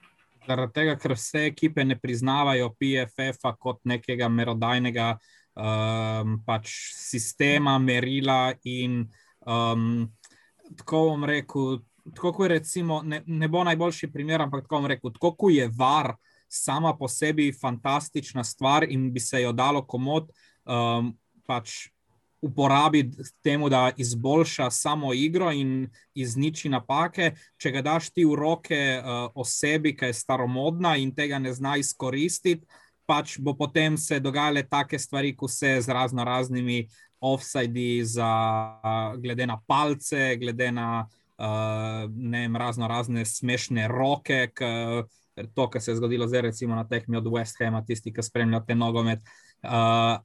[0.46, 5.12] Zaradi tega, ker vse ekipe ne priznavajo PFF-a kot nekega merodajnega
[5.54, 8.50] um, pač sistema, merila.
[8.66, 9.04] In,
[9.46, 10.08] um,
[10.78, 11.78] tako bom rekel,
[12.10, 15.70] tako kot recimo, ne, ne bo najboljši primer, ampak tako bom rekel, tako kot je
[15.78, 16.14] var
[16.52, 20.32] sama po sebi fantastična stvar in bi se jo dalo komod.
[20.66, 21.14] Um,
[21.46, 21.88] pač
[22.42, 23.10] uporabi
[23.42, 27.32] temu, da izboljša samo igro in izniči napake.
[27.56, 31.76] Če ga daš ti v roke uh, osebi, ki je staromodna in tega ne zna
[31.78, 32.66] izkoristiti,
[33.06, 36.88] pač bo potem se dogajale take stvari, ko se z razno raznimi
[37.22, 44.48] offsajdi, uh, glede na palce, glede na uh, vem, razno razne smešne roke.
[44.54, 44.64] K,
[45.54, 48.66] To, kar se je zgodilo zdaj, recimo na tehni od West Hama, tisti, ki spremljajo
[48.68, 49.22] te nogomet.
[49.64, 50.20] Uh,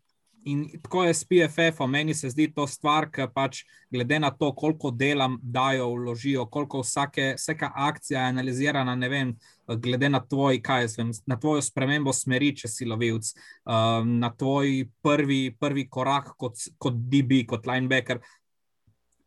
[0.48, 4.54] In tako je s PFF-om, meni se zdi to stvar, ki pač glede na to,
[4.56, 9.34] koliko dela dajo, vložijo, koliko vsake, vsaka akcija je analizirana, ne vem,
[9.68, 13.34] glede na tvoj, kaj jaz vem, na tvojo spremembo smeri, če si lovilc,
[13.66, 18.24] um, na tvoj prvi, prvi korak kot, kot DB, kot linebacker.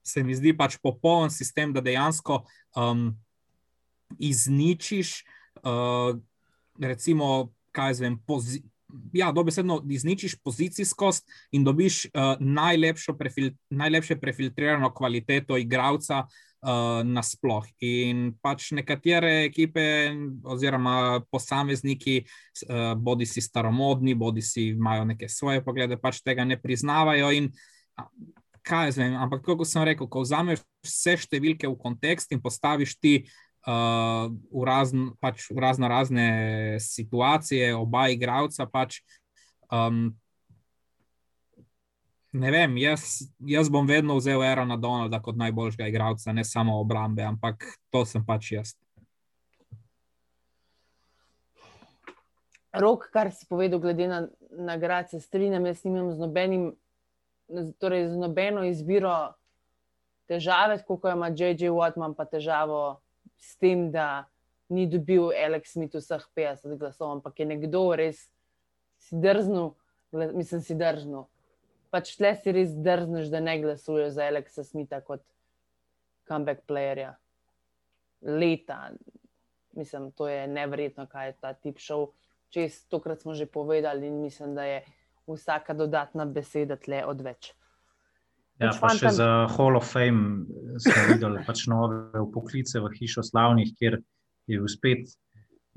[0.00, 2.40] Se mi zdi pač popoln sistem, da dejansko
[2.80, 3.10] um,
[4.16, 5.18] izničiš,
[5.66, 6.16] uh,
[6.80, 8.69] recimo, kaj jaz vem, pozicijo
[9.12, 17.66] ja, dobesedno izničiš pozicijskost in dobiš uh, prefil, najlepše prefiltrirano kvaliteto igralca uh, nasploh.
[17.80, 19.84] In pač nekatere ekipe,
[20.44, 26.60] oziroma posamezniki, uh, bodi si staromodni, bodi si imajo neke svoje poglede, pač tega ne
[26.60, 27.32] priznavajo.
[27.32, 27.52] In,
[28.60, 32.92] Kaj jaz vem, ampak kot sem rekel, ko vzameš vse številke v kontekst in postaviš
[33.00, 33.30] ti uh,
[33.66, 38.66] uh, v, razn, pač v razno razne situacije, oba igralca.
[38.66, 39.00] Pač,
[39.72, 40.10] um,
[42.32, 47.24] ne vem, jaz, jaz bom vedno vzel Erona Donalda kot najboljšega igralca, ne samo obrambe,
[47.26, 48.76] ampak to sem pač jaz.
[52.70, 54.20] Rok, kar si povedal, glede na
[54.54, 56.64] nagrade, strinjam, jaz nimam z, nobenim,
[57.82, 59.34] torej z nobeno izbiro
[60.30, 61.72] težave, kot ima J.J.
[61.74, 63.00] Watt, imam pa težavo
[63.40, 64.28] s tem, da
[64.70, 68.28] ni dobil Alex Smith vseh 50 glasov, ampak je nekdo res
[69.00, 69.74] si drznil,
[70.12, 71.26] mislim, si drznil.
[71.90, 75.24] Pač tle si res drzneš, da ne glasuješ za Alexa Smitha kot
[76.28, 77.16] comeback playerja.
[78.22, 78.92] Leta,
[79.74, 82.10] mislim, to je nevrjetno, kaj je ta tip šel.
[82.50, 84.84] Čez tokrat smo že povedali in mislim, da je
[85.26, 87.54] vsaka dodatna beseda tle odveč.
[88.60, 90.44] Ja, pa še za Hall of Fame
[90.84, 93.96] smo videli pač nove poklice v hišo slavnih, kjer
[94.50, 95.08] je bil spet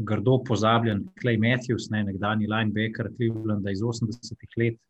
[0.04, 4.82] grdo pozabljen Clay Matthews, ne, nekdani linebacker Clevelanda iz 80-ih let.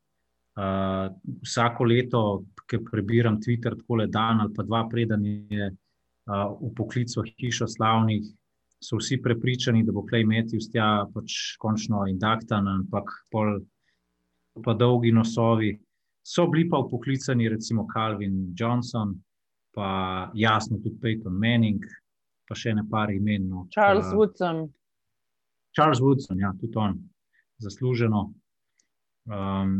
[0.53, 1.09] Uh,
[1.41, 2.21] vsako leto,
[2.69, 7.67] ki prebiram Twitter, tako le dan ali pa dva, preden je uh, v poklicu hišo
[7.69, 8.27] slavnih,
[8.83, 13.61] so vsi prepričani, da bo Clay Matthews tja pač končno indaktan, ampak pol
[14.63, 15.73] pa dolgi nosovi.
[16.23, 19.15] So bili pa upoklicani, recimo Calvin Johnson,
[19.75, 21.83] pa jasno tudi Peyton Manning,
[22.47, 23.49] pa še ne par imen.
[23.49, 24.63] No, Charles uh, Woodson.
[25.75, 26.95] Charles Woodson, ja, tudi on,
[27.57, 28.23] zasluženo.
[29.25, 29.77] Um,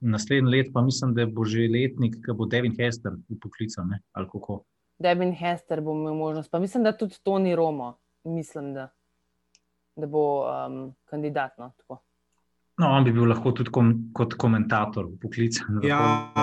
[0.00, 3.96] naslednji let pa mislim, da bo že letnik, ki bo Devin Hester upoklican.
[4.98, 7.98] Devin Hester bo imel možnost, pa mislim, da tudi Tony Romo.
[8.24, 8.88] mislim, da,
[9.96, 11.58] da bo um, kandidat.
[11.58, 12.02] No, tako.
[12.78, 15.80] No, on bi bil lahko tudi kom, kot komentator poklican.
[15.82, 16.00] Ja,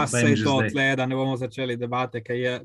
[0.08, 2.56] se je to tle, da ne bomo začeli debate, ker je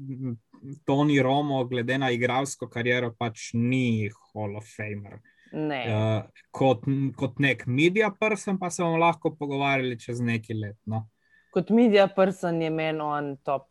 [0.85, 5.21] Toni Romo, glede na igralsko kariero, pač ni Hall of Famer.
[5.53, 5.81] Ne.
[5.87, 6.85] Uh, kot,
[7.19, 10.79] kot nek media person pa se bomo lahko pogovarjali čez nekaj let.
[10.91, 11.05] No.
[11.55, 13.71] Kot media person je meni on top.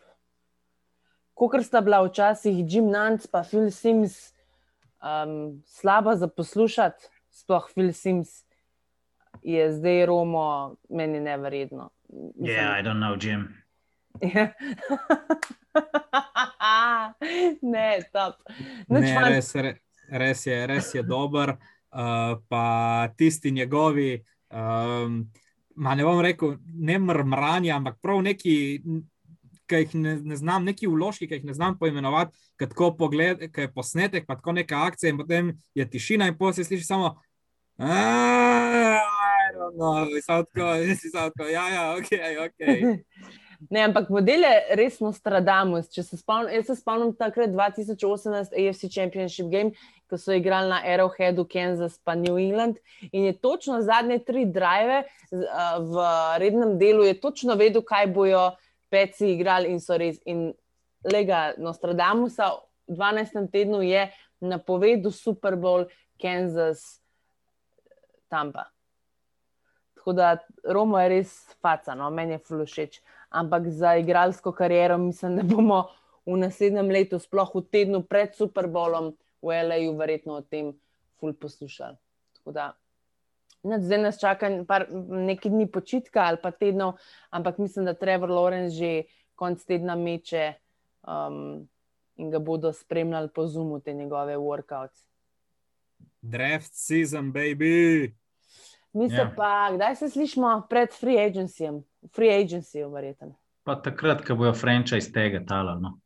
[1.39, 4.33] Kot sta bila včasih Jim Nance pa Phil Sims
[4.99, 8.43] um, slaba za poslušati, sploh Phil Sims,
[9.43, 11.89] je zdaj Romo meni neverjetno.
[12.09, 13.53] Mislim- Yeah, I don't know, Jim.
[14.33, 14.53] Ja.
[17.61, 18.35] ne, top.
[18.89, 19.73] Nič Ne, manj- res, re,
[20.11, 21.55] res je, res je dober.
[21.89, 22.63] Uh, pa
[23.17, 24.23] tisti njegovi,
[24.53, 25.25] um,
[25.75, 28.81] ma ne bom rekel, ne mrmranja, ampak prav neki,
[29.69, 33.47] ki jih ne, ne znam, neki vložki, ki jih ne znam poimenovati, ki tako pogled,
[33.53, 36.85] ki je posnetek, pa tako neka akcija, in potem je tišina, in potem se sliši
[36.85, 37.15] samo.
[38.69, 42.09] "Ah, I don't know," samo tako, Ja, ja, ok,
[42.45, 42.59] ok.
[43.67, 45.89] Ne, ampak model je res Nostradamus.
[45.91, 49.75] Če Se spomnim, jaz se spomnim takrat 2018 AFC Championship Game,
[50.07, 52.79] ko so igrali na Arrowheadu, Kansas pa New England.
[53.11, 55.03] In je točno zadnje tri drive
[55.83, 56.07] v
[56.39, 58.45] rednem delu, je točno vedel, kaj bojo
[58.89, 60.23] peci igrali in so res.
[60.25, 60.53] In
[61.03, 62.53] lega Nostradamusa
[62.87, 63.43] v 12.
[63.51, 64.07] tednu je
[64.39, 65.83] napovedal Super Bowl
[66.15, 67.03] Kansas
[68.29, 68.69] Tampa.
[69.99, 72.09] Tako da Romo je res faca, no?
[72.09, 73.01] meni je fulušeč.
[73.29, 75.83] Ampak za igralsko kariero mislim, da bomo
[76.25, 79.11] v naslednjem letu, sploh v tednu pred Super Bowlom
[79.41, 80.71] v L.A.U., verjetno o tem
[81.19, 81.97] ful poslušali.
[82.39, 82.71] Tako da
[83.63, 86.95] nič, zdaj nas čaka par, nekaj dni počitka ali pa tednov,
[87.29, 90.53] ampak mislim, da Trevor Lawrence že konc tedna meče
[91.03, 91.67] um,
[92.19, 95.08] in ga bodo spremljali po Zoomu, te njegove workouts.
[96.21, 98.13] Draft season, baby.
[98.93, 99.33] Mi se Ja.
[99.35, 101.83] pa, kdaj se slišimo pred free agencyjem?
[102.15, 103.35] Free agency, verjetno.
[103.63, 105.99] Pa takrat, ko bojo franchise tega talali, no.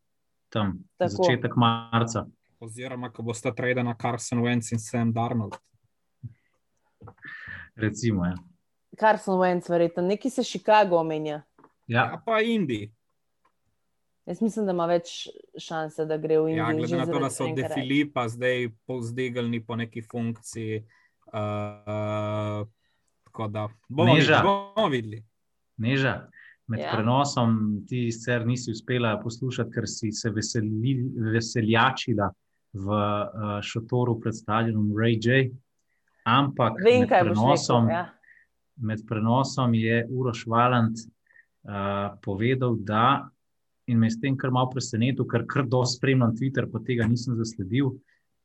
[0.49, 1.09] tam Tako.
[1.09, 2.25] začetek marca.
[2.59, 5.55] Oziroma, ko bosta tradena Carson Wentz in Sam Darnold.
[7.75, 8.35] Recimo, ja.
[8.99, 11.41] Carson Wentz, verjetno, neki se Chicago omenja.
[11.87, 12.91] Ja, Ja, pa Indi.
[14.25, 15.27] Jaz mislim, da ima več
[15.59, 16.63] šanse, da gre v Indijo.
[16.63, 20.83] Ja, glede na to, da so De Filipa zdaj povzdignili po neki funkciji.
[21.27, 22.67] Uh,
[23.23, 24.37] tako da bomo Neža.
[24.37, 24.43] videli.
[24.75, 25.23] Bomo videli.
[25.77, 26.13] Neža,
[26.67, 26.91] med Ja.
[26.95, 27.57] prenosom
[27.87, 30.93] ti sicer nisi uspela poslušati, ker si se veseli,
[31.33, 32.29] veseljačila
[32.73, 35.49] v uh, šotoru predstavljenem Ray J.
[36.23, 37.95] Ampak Vem, med, prenosom, rekel.
[37.97, 38.13] Ja.
[38.77, 43.29] med prenosom je Uroš Valant uh, povedal, da
[43.87, 47.07] in me je s tem kar malo presenetil, ker kar dosti spremljam Twitter, pa tega
[47.07, 47.93] nisem zasledil.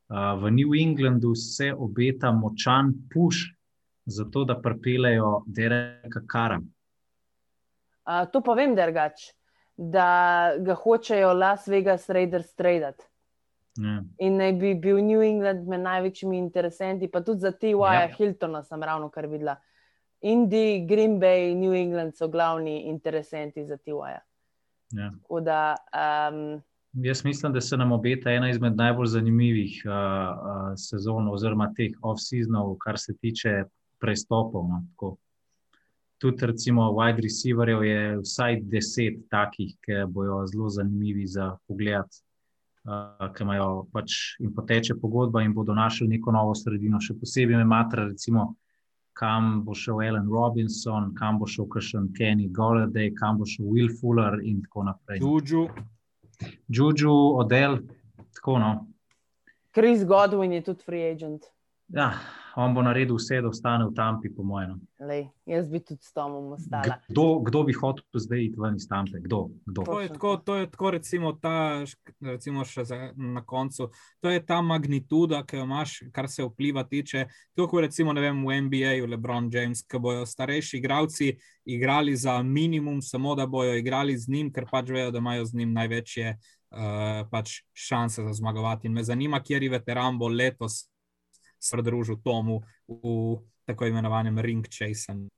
[0.09, 3.53] Uh, v New Englandu se obeta močan push
[4.09, 6.61] za to, da pripeljejo Dereka Kara.
[8.09, 9.29] Uh, to pa vem, drugač,
[9.77, 13.05] da ga hočejo Las Vegas Raiders traditi.
[13.79, 14.01] Ja.
[14.25, 17.77] In naj bi bil New England med največjimi interesenti, pa tudi za T.Y.
[17.77, 18.09] Ja.
[18.17, 19.59] Hiltona sem ravno kar videla.
[20.25, 24.17] Indij, Green Bay, New England so glavni interesenti za T.Y.
[24.91, 25.11] Ja.
[25.23, 26.63] Tako da um,
[26.93, 31.93] Jaz mislim, da se nam obeta ena izmed najbolj zanimivih uh, uh, sezon, oziroma teh
[32.03, 33.65] off-seasonov, kar se tiče
[34.01, 34.69] prestopov.
[34.69, 35.17] No, tako.
[36.19, 42.19] Tudi, recimo, wide receiverjev je vsaj deset takih, ki bojo zelo zanimivi za pogled,
[42.89, 47.01] uh, ki imajo pač in poteče pogodba in bodo našli neko novo sredino.
[47.01, 48.55] Še posebej me matra, recimo,
[49.19, 53.91] kam bo šel Alan Robinson, kam bo šel kakšen Kenny Golladay, kam bo šel Will
[54.01, 55.19] Fuller in tako naprej.
[55.19, 55.69] Juju,
[56.69, 57.81] Juju, Odell,
[58.35, 58.73] tako no.
[59.75, 61.51] Chris Godwin je tudi free agent.
[61.89, 62.13] Ja,
[62.59, 64.71] on bo naredil vse, da ostane v Tampi, po mojem.
[64.71, 65.07] no.
[65.07, 66.99] Lej, jaz bi tudi s Tomom ostala.
[67.09, 69.21] Kdo, kdo bi hotel zdaj iti ven iz Tampe?
[69.23, 69.45] Kdo?
[69.67, 69.85] kdo?
[69.87, 71.85] to je tako, to je tako recimo ta,
[72.21, 73.91] recimo še za, na koncu,
[74.21, 77.29] to je ta magnituda, ki jo imaš, kar se vpliva tiče.
[77.55, 81.33] Tako kot recimo ne vem, v NBA-ju LeBron James, ki bojo starejši igralci
[81.69, 85.63] igrali za minimum, samo da bojo igrali z njim, ker pač vejo, da imajo z
[85.63, 88.91] njim največje uh, pač šanse za zmagovati.
[88.91, 90.89] In me zanima, kjer veteran bo letos
[91.59, 93.39] pridružil Tomu v
[93.69, 95.29] tako imenovanem ring chasen.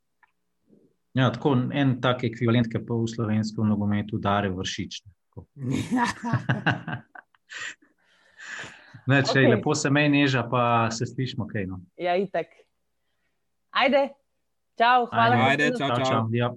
[1.15, 5.03] Ja, tako en tak ekvivalent, ki pa v slovenskem nogometu dare vršič.
[9.11, 9.51] ne, če okay.
[9.51, 11.67] lepo se meni neža, pa se slišimo kaj.
[11.67, 11.81] No.
[11.99, 12.53] Ja, itek.
[13.75, 14.11] Ajde,
[14.79, 15.51] čau, hvala.
[15.51, 16.07] Ajde, za čau, Čau, čau.
[16.07, 16.25] čau.
[16.35, 16.55] Ja.